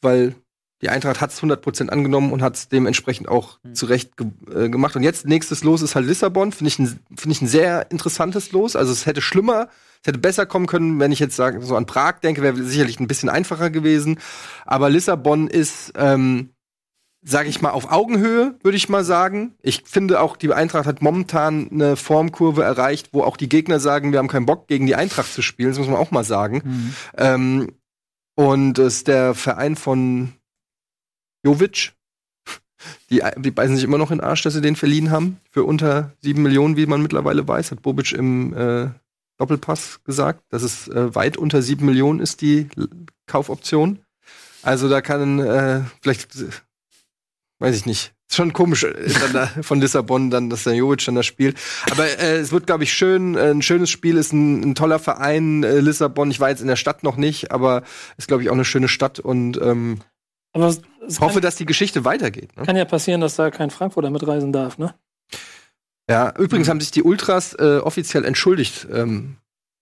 weil 0.00 0.34
die 0.82 0.88
Eintracht 0.90 1.20
hat 1.20 1.30
es 1.30 1.40
100% 1.42 1.88
angenommen 1.90 2.32
und 2.32 2.42
hat 2.42 2.56
es 2.56 2.68
dementsprechend 2.68 3.28
auch 3.28 3.58
Mhm. 3.62 3.74
zurecht 3.74 4.16
ge 4.16 4.26
äh, 4.54 4.68
gemacht. 4.68 4.96
Und 4.96 5.02
jetzt 5.04 5.26
nächstes 5.26 5.62
Los 5.64 5.80
ist 5.82 5.94
halt 5.94 6.06
Lissabon. 6.06 6.52
Finde 6.52 6.68
ich, 6.68 6.78
ein- 6.78 6.98
finde 7.16 7.32
ich 7.36 7.40
ein 7.42 7.46
sehr 7.48 7.90
interessantes 7.90 8.52
Los. 8.52 8.74
Also 8.76 8.92
es 8.92 9.06
hätte 9.06 9.22
schlimmer, 9.22 9.68
es 10.02 10.08
hätte 10.08 10.18
besser 10.18 10.44
kommen 10.46 10.66
können, 10.66 10.98
wenn 10.98 11.12
ich 11.12 11.20
jetzt 11.20 11.36
sage, 11.36 11.62
so 11.62 11.76
an 11.76 11.86
Prag 11.86 12.18
denke, 12.20 12.42
wäre 12.42 12.60
sicherlich 12.62 12.98
ein 12.98 13.06
bisschen 13.06 13.28
einfacher 13.28 13.70
gewesen. 13.70 14.18
Aber 14.66 14.90
Lissabon 14.90 15.46
ist, 15.46 15.92
ähm, 15.96 16.50
sage 17.24 17.48
ich 17.48 17.62
mal, 17.62 17.70
auf 17.70 17.92
Augenhöhe, 17.92 18.56
würde 18.64 18.76
ich 18.76 18.88
mal 18.88 19.04
sagen. 19.04 19.54
Ich 19.62 19.84
finde 19.86 20.20
auch, 20.20 20.36
die 20.36 20.52
Eintracht 20.52 20.86
hat 20.86 21.02
momentan 21.02 21.68
eine 21.70 21.94
Formkurve 21.94 22.64
erreicht, 22.64 23.10
wo 23.12 23.22
auch 23.22 23.36
die 23.36 23.48
Gegner 23.48 23.78
sagen, 23.78 24.10
wir 24.10 24.18
haben 24.18 24.26
keinen 24.26 24.46
Bock, 24.46 24.66
gegen 24.66 24.86
die 24.86 24.96
Eintracht 24.96 25.32
zu 25.32 25.40
spielen. 25.42 25.68
Das 25.68 25.78
muss 25.78 25.86
man 25.86 25.98
auch 25.98 26.10
mal 26.10 26.24
sagen. 26.24 26.92
Ähm, 27.16 27.68
und 28.34 28.78
es 28.80 28.96
ist 28.96 29.06
der 29.08 29.34
Verein 29.34 29.76
von 29.76 30.32
Jovic. 31.42 31.92
Die, 33.10 33.22
die 33.38 33.50
beißen 33.52 33.76
sich 33.76 33.84
immer 33.84 33.98
noch 33.98 34.10
in 34.10 34.18
den 34.18 34.24
Arsch, 34.24 34.42
dass 34.42 34.54
sie 34.54 34.60
den 34.60 34.74
verliehen 34.74 35.10
haben. 35.10 35.40
Für 35.50 35.64
unter 35.64 36.12
sieben 36.20 36.42
Millionen, 36.42 36.76
wie 36.76 36.86
man 36.86 37.00
mittlerweile 37.00 37.46
weiß, 37.46 37.70
hat 37.70 37.82
Bobic 37.82 38.12
im, 38.12 38.54
äh, 38.54 38.90
Doppelpass 39.42 40.00
gesagt, 40.04 40.44
dass 40.50 40.62
es 40.62 40.86
äh, 40.86 41.14
weit 41.16 41.36
unter 41.36 41.62
sieben 41.62 41.86
Millionen 41.86 42.20
ist, 42.20 42.42
die 42.42 42.68
Kaufoption. 43.26 43.98
Also 44.62 44.88
da 44.88 45.00
kann 45.00 45.40
äh, 45.40 45.80
vielleicht, 46.00 46.36
weiß 47.58 47.74
ich 47.74 47.84
nicht, 47.84 48.14
ist 48.30 48.36
schon 48.36 48.52
komisch 48.52 48.84
äh, 48.84 48.94
da, 49.32 49.46
von 49.62 49.80
Lissabon 49.80 50.30
dann, 50.30 50.48
dass 50.48 50.62
der 50.62 50.74
Jovic 50.74 51.04
dann 51.04 51.16
das 51.16 51.26
spielt. 51.26 51.58
Aber 51.90 52.06
äh, 52.06 52.36
es 52.36 52.52
wird, 52.52 52.66
glaube 52.66 52.84
ich, 52.84 52.92
schön. 52.92 53.34
Äh, 53.34 53.50
ein 53.50 53.62
schönes 53.62 53.90
Spiel 53.90 54.16
ist 54.16 54.32
ein, 54.32 54.62
ein 54.62 54.74
toller 54.76 55.00
Verein. 55.00 55.64
Äh, 55.64 55.80
Lissabon, 55.80 56.30
ich 56.30 56.38
war 56.38 56.50
jetzt 56.50 56.62
in 56.62 56.68
der 56.68 56.76
Stadt 56.76 57.02
noch 57.02 57.16
nicht, 57.16 57.50
aber 57.50 57.82
ist, 58.18 58.28
glaube 58.28 58.44
ich, 58.44 58.48
auch 58.48 58.54
eine 58.54 58.64
schöne 58.64 58.88
Stadt 58.88 59.18
und 59.18 59.60
ähm, 59.60 59.98
aber 60.52 60.74
es 61.06 61.20
hoffe, 61.20 61.40
dass 61.40 61.56
die 61.56 61.66
Geschichte 61.66 62.04
weitergeht. 62.04 62.56
Ne? 62.56 62.64
Kann 62.64 62.76
ja 62.76 62.84
passieren, 62.84 63.20
dass 63.20 63.36
da 63.36 63.50
kein 63.50 63.70
Frankfurter 63.70 64.10
mitreisen 64.10 64.52
darf, 64.52 64.78
ne? 64.78 64.94
Ja, 66.10 66.34
übrigens 66.36 66.68
haben 66.68 66.80
sich 66.80 66.90
die 66.90 67.02
Ultras 67.02 67.54
äh, 67.54 67.78
offiziell 67.82 68.24
entschuldigt 68.24 68.86
ähm, 68.92 69.36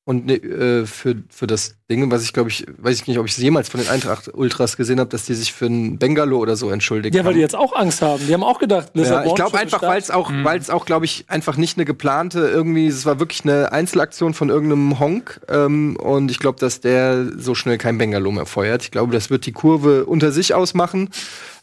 und 0.04 0.26
ne, 0.26 0.34
äh, 0.34 0.86
für, 0.86 1.16
für 1.28 1.46
das 1.46 1.76
Ding, 1.90 2.10
was 2.10 2.22
ich 2.22 2.32
glaube 2.32 2.48
ich, 2.48 2.66
weiß 2.78 3.00
ich 3.00 3.06
nicht, 3.06 3.18
ob 3.18 3.26
ich 3.26 3.32
es 3.32 3.38
jemals 3.38 3.68
von 3.68 3.80
den 3.80 3.90
Eintracht 3.90 4.32
Ultras 4.32 4.76
gesehen 4.76 4.98
habe, 4.98 5.10
dass 5.10 5.24
die 5.24 5.34
sich 5.34 5.52
für 5.52 5.66
ein 5.66 5.98
Bengalo 5.98 6.38
oder 6.38 6.56
so 6.56 6.70
entschuldigt 6.70 7.14
Ja, 7.14 7.20
weil 7.20 7.28
haben. 7.28 7.34
die 7.34 7.40
jetzt 7.40 7.54
auch 7.54 7.74
Angst 7.74 8.00
haben. 8.00 8.26
Die 8.26 8.32
haben 8.32 8.42
auch 8.42 8.58
gedacht, 8.58 8.88
Lissabon. 8.94 9.24
Ja, 9.24 9.28
ich 9.28 9.34
glaube 9.34 9.58
einfach, 9.58 9.82
weil 9.82 9.98
es 9.98 10.10
auch, 10.10 10.30
mhm. 10.30 10.44
weil 10.44 10.58
es 10.58 10.70
auch, 10.70 10.86
glaube 10.86 11.04
ich, 11.04 11.26
einfach 11.28 11.56
nicht 11.56 11.76
eine 11.76 11.84
geplante 11.84 12.40
irgendwie, 12.40 12.86
es 12.86 13.04
war 13.04 13.20
wirklich 13.20 13.44
eine 13.44 13.72
Einzelaktion 13.72 14.32
von 14.32 14.48
irgendeinem 14.48 14.98
Honk 14.98 15.40
ähm, 15.48 15.96
und 15.96 16.30
ich 16.30 16.38
glaube, 16.38 16.58
dass 16.58 16.80
der 16.80 17.26
so 17.36 17.54
schnell 17.54 17.76
kein 17.76 17.98
Bengalo 17.98 18.32
mehr 18.32 18.46
feuert. 18.46 18.82
Ich 18.82 18.90
glaube, 18.90 19.12
das 19.12 19.28
wird 19.28 19.44
die 19.46 19.52
Kurve 19.52 20.06
unter 20.06 20.32
sich 20.32 20.54
ausmachen. 20.54 21.10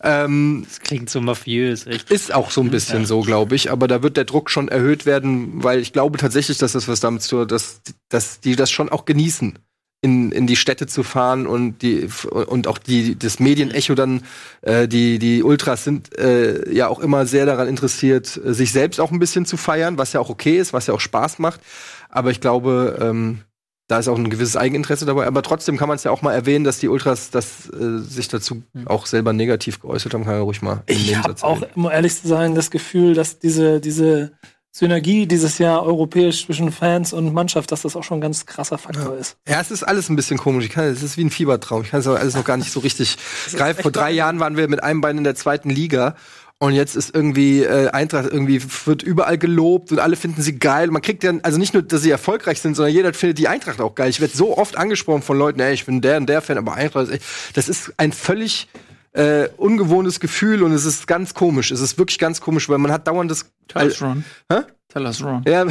Ähm, 0.04 0.66
das 0.68 0.80
klingt 0.80 1.10
so 1.10 1.22
mafiös, 1.22 1.88
echt. 1.88 2.12
Ist 2.12 2.34
auch 2.34 2.52
so 2.52 2.62
ein 2.62 2.70
bisschen 2.70 3.02
ja. 3.02 3.06
so, 3.06 3.22
glaube 3.22 3.56
ich. 3.56 3.72
Aber 3.72 3.88
da 3.88 4.04
wird 4.04 4.18
der 4.18 4.26
Druck 4.26 4.50
schon 4.50 4.68
erhöht 4.68 5.06
werden, 5.06 5.64
weil 5.64 5.80
ich 5.80 5.94
glaube 5.94 6.18
tatsächlich, 6.18 6.58
dass 6.58 6.74
das 6.74 6.88
was 6.88 7.00
damit 7.00 7.24
zu 7.24 7.46
dass, 7.46 7.82
dass 8.10 8.40
die 8.40 8.56
das 8.56 8.70
schon 8.72 8.90
auch 8.90 9.06
genießen. 9.06 9.58
In, 10.00 10.32
in 10.32 10.46
die 10.46 10.56
Städte 10.56 10.86
zu 10.86 11.02
fahren 11.02 11.48
und 11.48 11.82
die 11.82 12.08
und 12.30 12.68
auch 12.68 12.78
die 12.78 13.18
das 13.18 13.40
Medienecho 13.40 13.96
dann 13.96 14.22
äh, 14.62 14.88
die 14.88 15.18
die 15.18 15.42
Ultras 15.42 15.84
sind 15.84 16.16
äh, 16.20 16.72
ja 16.72 16.88
auch 16.88 17.00
immer 17.00 17.26
sehr 17.26 17.48
daran 17.48 17.68
interessiert 17.68 18.28
sich 18.28 18.72
selbst 18.72 19.00
auch 19.00 19.12
ein 19.12 19.18
bisschen 19.18 19.48
zu 19.48 19.58
feiern 19.58 19.98
was 19.98 20.14
ja 20.14 20.20
auch 20.20 20.30
okay 20.30 20.60
ist 20.60 20.72
was 20.72 20.86
ja 20.86 20.94
auch 20.94 21.00
Spaß 21.00 21.40
macht 21.40 21.62
aber 22.10 22.30
ich 22.30 22.42
glaube 22.42 23.00
ähm, 23.02 23.40
da 23.88 24.00
ist 24.00 24.08
auch 24.08 24.18
ein 24.18 24.30
gewisses 24.30 24.58
Eigeninteresse 24.58 25.06
dabei, 25.06 25.26
aber 25.26 25.42
trotzdem 25.42 25.78
kann 25.78 25.88
man 25.88 25.96
es 25.96 26.04
ja 26.04 26.12
auch 26.12 26.22
mal 26.22 26.34
erwähnen, 26.34 26.66
dass 26.66 26.80
die 26.80 26.90
Ultras 26.90 27.30
das, 27.30 27.70
äh, 27.70 28.00
sich 28.00 28.28
dazu 28.28 28.64
mhm. 28.74 28.88
auch 28.88 29.06
selber 29.06 29.34
negativ 29.34 29.82
geäußert 29.82 30.14
haben, 30.14 30.26
kann 30.26 30.36
ja 30.36 30.42
ruhig 30.42 30.62
mal. 30.62 30.84
Ich 30.88 31.16
habe 31.16 31.36
auch, 31.42 31.62
um 31.76 31.90
ehrlich 31.90 32.22
zu 32.22 32.28
sein, 32.28 32.54
das 32.54 32.70
Gefühl, 32.70 33.14
dass 33.14 33.40
diese, 33.40 33.80
diese 33.80 34.34
Synergie 34.78 35.26
dieses 35.26 35.58
Jahr 35.58 35.84
europäisch 35.84 36.46
zwischen 36.46 36.72
Fans 36.72 37.12
und 37.12 37.34
Mannschaft, 37.34 37.72
dass 37.72 37.82
das 37.82 37.96
auch 37.96 38.04
schon 38.04 38.20
ein 38.20 38.22
ganz 38.22 38.46
krasser 38.46 38.78
Faktor 38.78 39.16
ja. 39.16 39.20
ist. 39.20 39.38
Ja, 39.48 39.60
es 39.60 39.72
ist 39.72 39.84
alles 39.84 40.10
ein 40.10 40.16
bisschen 40.16 40.38
komisch. 40.38 40.66
Ich 40.66 40.72
kann, 40.72 40.84
es 40.86 41.02
ist 41.02 41.18
wie 41.18 41.24
ein 41.24 41.32
Fiebertraum. 41.32 41.82
Ich 41.82 41.90
kann 41.90 42.02
es 42.02 42.08
aber 42.08 42.20
alles 42.20 42.36
noch 42.36 42.44
gar 42.44 42.58
nicht 42.58 42.72
so 42.72 42.82
richtig 42.82 43.18
greifen. 43.54 43.82
Vor 43.82 43.92
drei 43.92 44.12
Jahren 44.12 44.40
waren 44.40 44.56
wir 44.56 44.68
mit 44.68 44.84
einem 44.84 45.02
Bein 45.02 45.18
in 45.18 45.24
der 45.24 45.36
zweiten 45.36 45.70
Liga 45.70 46.16
und 46.60 46.74
jetzt 46.74 46.96
ist 46.96 47.14
irgendwie 47.14 47.62
äh, 47.64 47.90
Eintracht 47.90 48.26
irgendwie 48.32 48.62
wird 48.86 49.04
überall 49.04 49.38
gelobt 49.38 49.92
und 49.92 50.00
alle 50.00 50.16
finden 50.16 50.42
sie 50.42 50.58
geil. 50.58 50.88
Man 50.88 51.02
kriegt 51.02 51.24
ja 51.24 51.34
also 51.44 51.60
nicht 51.60 51.74
nur, 51.74 51.84
dass 51.84 52.02
sie 52.02 52.10
erfolgreich 52.10 52.60
sind, 52.60 52.76
sondern 52.76 52.94
jeder 52.94 53.14
findet 53.14 53.38
die 53.38 53.48
Eintracht 53.48 53.80
auch 53.80 53.94
geil. 53.94 54.10
Ich 54.10 54.20
werde 54.20 54.36
so 54.36 54.58
oft 54.58 54.78
angesprochen 54.78 55.22
von 55.22 55.38
Leuten, 55.38 55.60
ey, 55.60 55.74
ich 55.74 55.86
bin 55.86 56.02
der 56.02 56.18
und 56.18 56.28
der 56.28 56.42
Fan, 56.42 56.58
aber 56.58 56.74
Eintracht 56.74 57.08
ist 57.08 57.14
echt, 57.14 57.26
das 57.54 57.70
ist 57.70 57.94
ein 57.98 58.12
völlig 58.12 58.68
äh, 59.14 59.50
ungewohntes 59.58 60.20
Gefühl 60.20 60.64
und 60.64 60.72
es 60.72 60.86
ist 60.86 61.08
ganz 61.08 61.34
komisch. 61.34 61.72
Es 61.72 61.80
ist 61.82 61.98
wirklich 61.98 62.18
ganz 62.18 62.42
komisch, 62.42 62.70
weil 62.70 62.80
man 62.80 62.92
hat 62.92 63.08
dauernd 63.08 63.30
das. 63.30 63.52
Tell 63.68 63.88
us, 63.88 64.02
Ron. 64.02 64.26
Hä? 64.52 64.62
Tell 64.90 65.06
us, 65.06 65.24
Ron. 65.24 65.44
Ja, 65.48 65.66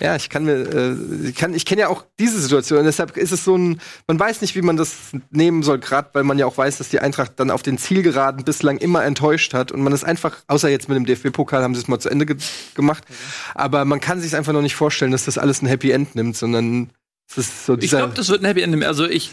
ja, 0.00 0.16
ich 0.16 0.28
kann 0.28 0.44
mir, 0.44 0.54
äh, 0.54 1.28
ich 1.28 1.34
kann, 1.34 1.54
ich 1.54 1.64
kenne 1.64 1.82
ja 1.82 1.88
auch 1.88 2.04
diese 2.18 2.40
Situation. 2.40 2.80
Und 2.80 2.84
deshalb 2.84 3.16
ist 3.16 3.32
es 3.32 3.44
so 3.44 3.56
ein, 3.56 3.80
man 4.06 4.18
weiß 4.18 4.40
nicht, 4.40 4.54
wie 4.54 4.62
man 4.62 4.76
das 4.76 4.94
nehmen 5.30 5.62
soll, 5.62 5.78
gerade 5.78 6.10
weil 6.12 6.24
man 6.24 6.38
ja 6.38 6.46
auch 6.46 6.56
weiß, 6.56 6.78
dass 6.78 6.88
die 6.88 7.00
Eintracht 7.00 7.32
dann 7.36 7.50
auf 7.50 7.62
den 7.62 7.78
Zielgeraden 7.78 8.44
bislang 8.44 8.78
immer 8.78 9.04
enttäuscht 9.04 9.54
hat 9.54 9.72
und 9.72 9.82
man 9.82 9.92
ist 9.92 10.04
einfach, 10.04 10.36
außer 10.46 10.68
jetzt 10.68 10.88
mit 10.88 10.96
dem 10.96 11.06
DFB-Pokal 11.06 11.62
haben 11.62 11.74
sie 11.74 11.80
es 11.80 11.88
mal 11.88 11.98
zu 11.98 12.08
Ende 12.08 12.26
ge 12.26 12.36
gemacht, 12.74 13.04
aber 13.54 13.84
man 13.84 14.00
kann 14.00 14.20
sich 14.20 14.34
einfach 14.34 14.52
noch 14.52 14.62
nicht 14.62 14.76
vorstellen, 14.76 15.12
dass 15.12 15.24
das 15.24 15.38
alles 15.38 15.62
ein 15.62 15.66
Happy 15.66 15.90
End 15.90 16.14
nimmt, 16.14 16.36
sondern 16.36 16.90
so 17.26 17.78
ich 17.78 17.90
glaube, 17.90 18.12
das 18.14 18.28
wird 18.28 18.42
ein 18.42 18.46
Happy 18.46 18.60
End. 18.60 18.84
Also 18.84 19.06
ich, 19.06 19.30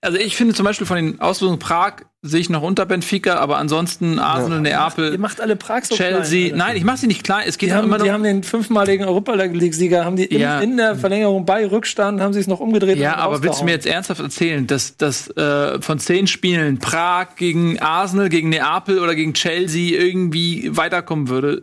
also 0.00 0.18
ich 0.18 0.36
finde 0.36 0.54
zum 0.54 0.64
Beispiel 0.64 0.86
von 0.86 0.96
den 0.96 1.20
Auslösungen 1.20 1.58
Prag 1.58 2.02
sehe 2.22 2.40
ich 2.40 2.50
noch 2.50 2.62
unter 2.62 2.84
Benfica, 2.84 3.36
aber 3.36 3.56
ansonsten 3.56 4.18
Arsenal, 4.18 4.58
ja. 4.58 4.80
Neapel, 4.80 5.12
ihr 5.12 5.18
macht 5.18 5.40
alle 5.40 5.56
Prag 5.56 5.84
so 5.84 5.94
Chelsea. 5.94 6.48
Klein, 6.48 6.58
Nein, 6.58 6.76
ich 6.76 6.84
mache 6.84 6.98
sie 6.98 7.06
nicht 7.06 7.24
klein. 7.24 7.44
Es 7.46 7.56
geht 7.56 7.70
die 7.70 7.74
haben, 7.74 7.86
immer 7.86 7.98
die 7.98 8.12
haben 8.12 8.22
den 8.22 8.42
fünfmaligen 8.42 9.06
Europa 9.06 9.32
League-Sieger, 9.34 10.04
haben 10.04 10.16
die 10.16 10.26
in, 10.26 10.40
ja. 10.40 10.60
in, 10.60 10.76
der 10.76 10.96
Verlängerung 10.96 11.46
bei 11.46 11.66
Rückstand 11.66 12.20
haben 12.20 12.34
sie 12.34 12.40
es 12.40 12.46
noch 12.46 12.60
umgedreht. 12.60 12.98
Ja, 12.98 13.16
aber 13.16 13.42
willst 13.42 13.60
du 13.60 13.64
mir 13.64 13.72
jetzt 13.72 13.86
ernsthaft 13.86 14.20
erzählen, 14.20 14.66
dass, 14.66 14.98
dass 14.98 15.28
äh, 15.36 15.80
von 15.80 15.98
zehn 15.98 16.26
Spielen 16.26 16.78
Prag 16.78 17.36
gegen 17.36 17.78
Arsenal, 17.78 18.28
gegen 18.28 18.50
Neapel 18.50 18.98
oder 18.98 19.14
gegen 19.14 19.32
Chelsea 19.32 19.98
irgendwie 19.98 20.76
weiterkommen 20.76 21.28
würde? 21.28 21.62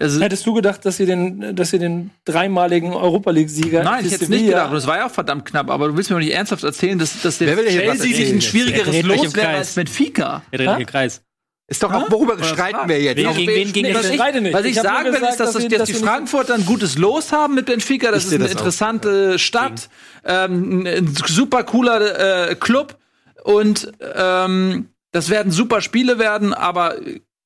Also, 0.00 0.20
Hättest 0.20 0.46
du 0.46 0.54
gedacht, 0.54 0.84
dass 0.84 0.96
sie 0.96 1.06
den, 1.06 1.54
dass 1.56 1.70
sie 1.70 1.78
den 1.78 2.10
dreimaligen 2.24 2.92
Europa 2.92 3.30
League-Sieger 3.30 3.82
Nein, 3.82 4.04
ich 4.04 4.12
hätte 4.12 4.24
es 4.24 4.30
nicht 4.30 4.46
gedacht. 4.46 4.70
Und 4.70 4.76
es 4.76 4.86
war 4.86 4.98
ja 4.98 5.06
auch 5.06 5.10
verdammt 5.10 5.44
knapp. 5.44 5.70
Aber 5.70 5.88
du 5.88 5.96
willst 5.96 6.10
mir 6.10 6.16
doch 6.16 6.20
nicht 6.24 6.34
ernsthaft 6.34 6.64
erzählen, 6.64 6.98
dass, 6.98 7.20
dass 7.22 7.38
der 7.38 7.56
Chelsea 7.56 7.96
sich 7.96 8.32
ein 8.32 8.40
schwierigeres 8.40 9.02
Los 9.02 9.34
wäre 9.34 9.48
als 9.48 9.74
Benfica. 9.74 10.42
Der 10.52 10.76
dreht 10.76 10.88
Kreis. 10.88 11.22
Ist 11.70 11.82
doch 11.82 11.92
auch, 11.92 12.10
worüber 12.10 12.42
streiten 12.42 12.88
wir 12.88 12.98
jetzt? 12.98 13.16
Gegen, 13.16 13.34
gegen 13.34 13.52
wen 13.54 13.72
ging 13.74 13.94
was 13.94 14.08
ich, 14.08 14.18
was 14.18 14.64
ich, 14.64 14.70
ich 14.70 14.80
sagen 14.80 15.12
will, 15.12 15.22
ist, 15.22 15.38
dass, 15.38 15.52
dass, 15.52 15.68
dass, 15.68 15.78
dass 15.78 15.88
die 15.88 15.94
Frankfurter 15.94 16.54
ein 16.54 16.64
gutes 16.64 16.96
Los 16.96 17.30
haben 17.30 17.54
mit 17.54 17.66
Benfica. 17.66 18.10
Das 18.10 18.24
ist 18.24 18.32
eine 18.32 18.44
das 18.44 18.52
interessante 18.52 19.32
auch. 19.34 19.38
Stadt. 19.38 19.90
Ähm, 20.24 20.86
ein 20.86 21.14
super 21.26 21.64
cooler 21.64 22.48
äh, 22.50 22.54
Club. 22.54 22.96
Und 23.44 23.92
ähm, 24.00 24.88
das 25.12 25.28
werden 25.28 25.52
super 25.52 25.82
Spiele 25.82 26.18
werden, 26.18 26.54
aber 26.54 26.96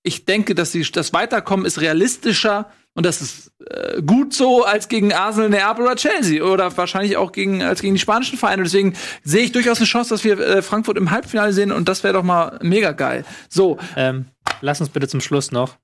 ich 0.02 0.24
denke, 0.24 0.54
dass 0.54 0.72
die, 0.72 0.82
das 0.82 1.12
Weiterkommen 1.12 1.64
ist 1.64 1.80
realistischer 1.80 2.70
und 2.94 3.06
das 3.06 3.22
ist 3.22 3.52
äh, 3.66 4.02
gut 4.02 4.34
so 4.34 4.64
als 4.64 4.88
gegen 4.88 5.12
Arsenal, 5.12 5.48
Neapel 5.48 5.84
oder 5.84 5.96
Chelsea 5.96 6.42
oder 6.42 6.76
wahrscheinlich 6.76 7.16
auch 7.16 7.32
gegen 7.32 7.62
als 7.62 7.80
gegen 7.80 7.94
die 7.94 8.00
spanischen 8.00 8.38
Vereine. 8.38 8.64
Deswegen 8.64 8.94
sehe 9.22 9.44
ich 9.44 9.52
durchaus 9.52 9.78
eine 9.78 9.86
Chance, 9.86 10.10
dass 10.10 10.24
wir 10.24 10.38
äh, 10.38 10.62
Frankfurt 10.62 10.98
im 10.98 11.10
Halbfinale 11.10 11.52
sehen 11.52 11.72
und 11.72 11.88
das 11.88 12.04
wäre 12.04 12.14
doch 12.14 12.22
mal 12.22 12.58
mega 12.62 12.92
geil. 12.92 13.24
So, 13.48 13.78
ähm, 13.96 14.26
lass 14.60 14.80
uns 14.80 14.90
bitte 14.90 15.08
zum 15.08 15.20
Schluss 15.20 15.52
noch 15.52 15.78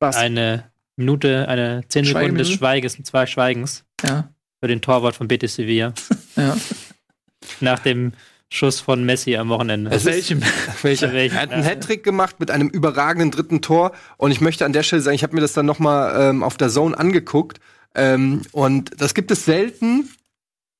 was? 0.00 0.16
eine 0.16 0.70
Minute, 0.96 1.48
eine 1.48 1.84
zehn 1.88 2.04
Sekunden 2.04 2.36
des 2.36 2.50
Schweigens, 2.50 3.02
zwei 3.04 3.26
Schweigens 3.26 3.84
ja. 4.04 4.28
für 4.60 4.68
den 4.68 4.82
Torwart 4.82 5.14
von 5.14 5.28
Betis 5.28 5.54
Sevilla. 5.54 5.94
ja. 6.36 6.56
Nach 7.60 7.78
dem 7.78 8.12
Schuss 8.48 8.80
von 8.80 9.04
Messi 9.04 9.36
am 9.36 9.48
Wochenende. 9.48 9.90
Es 9.90 10.04
welchem? 10.04 10.40
Welcher? 10.82 11.12
Er 11.12 11.32
hat 11.32 11.50
einen 11.50 11.64
Hattrick 11.64 12.04
gemacht 12.04 12.36
mit 12.38 12.50
einem 12.50 12.68
überragenden 12.68 13.30
dritten 13.30 13.60
Tor. 13.60 13.92
Und 14.16 14.30
ich 14.30 14.40
möchte 14.40 14.64
an 14.64 14.72
der 14.72 14.82
Stelle 14.82 15.02
sagen, 15.02 15.16
ich 15.16 15.22
habe 15.22 15.34
mir 15.34 15.40
das 15.40 15.52
dann 15.52 15.66
noch 15.66 15.78
mal 15.78 16.30
ähm, 16.30 16.42
auf 16.42 16.56
der 16.56 16.68
Zone 16.68 16.96
angeguckt. 16.96 17.58
Ähm, 17.94 18.42
und 18.52 19.00
das 19.00 19.14
gibt 19.14 19.30
es 19.30 19.44
selten. 19.44 20.08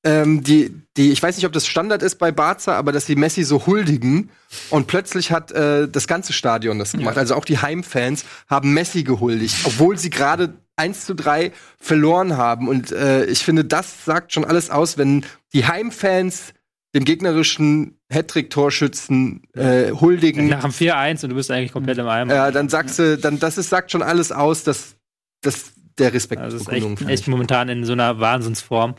Ähm, 0.03 0.43
die, 0.43 0.73
die, 0.95 1.11
ich 1.11 1.21
weiß 1.21 1.35
nicht, 1.35 1.45
ob 1.45 1.51
das 1.51 1.67
Standard 1.67 2.03
ist 2.03 2.15
bei 2.15 2.31
Barca, 2.31 2.77
aber 2.77 2.91
dass 2.91 3.05
die 3.05 3.15
Messi 3.15 3.43
so 3.43 3.65
huldigen 3.65 4.29
und 4.69 4.87
plötzlich 4.87 5.31
hat 5.31 5.51
äh, 5.51 5.89
das 5.89 6.07
ganze 6.07 6.33
Stadion 6.33 6.79
das 6.79 6.93
gemacht. 6.93 7.15
Ja. 7.15 7.21
Also 7.21 7.35
auch 7.35 7.43
die 7.43 7.57
Heimfans 7.57 8.23
haben 8.47 8.73
Messi 8.73 9.03
gehuldigt, 9.03 9.55
obwohl 9.65 9.97
sie 9.97 10.09
gerade 10.09 10.53
1 10.77 11.05
zu 11.05 11.15
3 11.15 11.51
verloren 11.79 12.37
haben. 12.37 12.67
Und 12.69 12.91
äh, 12.91 13.25
ich 13.25 13.43
finde, 13.43 13.65
das 13.65 14.05
sagt 14.05 14.33
schon 14.33 14.45
alles 14.45 14.69
aus, 14.69 14.97
wenn 14.97 15.25
die 15.51 15.65
Heimfans 15.65 16.53
dem 16.97 17.05
gegnerischen 17.05 17.99
Hattrick-Torschützen 18.09 19.43
äh, 19.53 19.91
huldigen. 19.91 20.47
Nach 20.47 20.63
dem 20.63 20.71
4-1 20.71 21.23
und 21.23 21.29
du 21.29 21.35
bist 21.35 21.51
eigentlich 21.51 21.71
komplett 21.71 21.99
im 21.99 22.07
Eimer. 22.07 22.33
Ja, 22.33 22.51
dann 22.51 22.69
sagst 22.69 22.97
du, 22.97 23.17
dann 23.17 23.37
das 23.37 23.59
ist, 23.59 23.69
sagt 23.69 23.91
schon 23.91 24.01
alles 24.01 24.31
aus, 24.31 24.63
dass, 24.63 24.95
dass 25.41 25.73
der 25.99 26.13
Respekt 26.13 26.41
also 26.41 26.57
ist 26.57 26.69
echt, 26.69 27.07
echt 27.07 27.27
momentan 27.27 27.69
in 27.69 27.85
so 27.85 27.93
einer 27.93 28.19
Wahnsinnsform. 28.19 28.95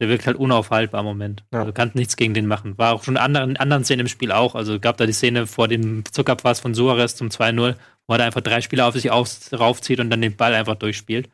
Der 0.00 0.08
wirkt 0.08 0.26
halt 0.26 0.38
unaufhaltbar 0.38 1.00
im 1.00 1.06
Moment. 1.06 1.44
Ja. 1.52 1.60
Also 1.60 1.72
kannst 1.72 1.94
nichts 1.94 2.16
gegen 2.16 2.32
den 2.32 2.46
machen. 2.46 2.78
War 2.78 2.94
auch 2.94 3.04
schon 3.04 3.14
in 3.14 3.20
anderen, 3.20 3.56
anderen 3.58 3.84
Szenen 3.84 4.00
im 4.00 4.08
Spiel 4.08 4.32
auch. 4.32 4.54
Also 4.54 4.80
gab 4.80 4.96
da 4.96 5.04
die 5.04 5.12
Szene 5.12 5.46
vor 5.46 5.68
dem 5.68 6.04
Zuckerpass 6.10 6.60
von 6.60 6.74
Suarez 6.74 7.16
zum 7.16 7.28
2-0, 7.28 7.74
wo 8.06 8.14
er 8.14 8.24
einfach 8.24 8.40
drei 8.40 8.62
Spieler 8.62 8.86
auf 8.86 8.94
sich 8.94 9.10
aus, 9.10 9.50
raufzieht 9.52 10.00
und 10.00 10.08
dann 10.08 10.22
den 10.22 10.36
Ball 10.36 10.54
einfach 10.54 10.76
durchspielt. 10.76 11.28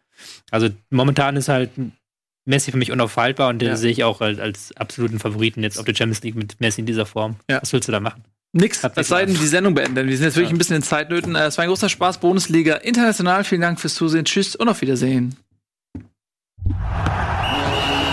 Also 0.50 0.68
momentan 0.90 1.36
ist 1.36 1.48
halt 1.48 1.70
Messi 2.44 2.72
für 2.72 2.76
mich 2.76 2.90
unaufhaltbar 2.90 3.48
und 3.48 3.60
den 3.60 3.68
ja. 3.68 3.76
sehe 3.76 3.90
ich 3.90 4.04
auch 4.04 4.20
als, 4.20 4.38
als, 4.38 4.76
absoluten 4.76 5.18
Favoriten 5.18 5.62
jetzt 5.62 5.78
auf 5.78 5.84
der 5.84 5.94
Champions 5.94 6.22
League 6.22 6.34
mit 6.34 6.60
Messi 6.60 6.80
in 6.80 6.86
dieser 6.86 7.06
Form. 7.06 7.36
Ja. 7.48 7.60
Was 7.62 7.72
willst 7.72 7.88
du 7.88 7.92
da 7.92 8.00
machen? 8.00 8.24
Nix, 8.54 8.84
es 8.96 9.08
sei 9.08 9.24
denn, 9.24 9.34
die 9.34 9.46
Sendung 9.46 9.74
beenden. 9.74 10.06
Wir 10.06 10.16
sind 10.16 10.26
jetzt 10.26 10.36
wirklich 10.36 10.52
ein 10.52 10.58
bisschen 10.58 10.76
in 10.76 10.82
Zeitnöten. 10.82 11.34
Äh, 11.34 11.46
es 11.46 11.56
war 11.56 11.62
ein 11.62 11.68
großer 11.68 11.88
Spaß. 11.88 12.18
Bundesliga 12.18 12.74
international. 12.76 13.44
Vielen 13.44 13.62
Dank 13.62 13.80
fürs 13.80 13.94
Zusehen. 13.94 14.26
Tschüss 14.26 14.56
und 14.56 14.68
auf 14.68 14.82
Wiedersehen. 14.82 15.36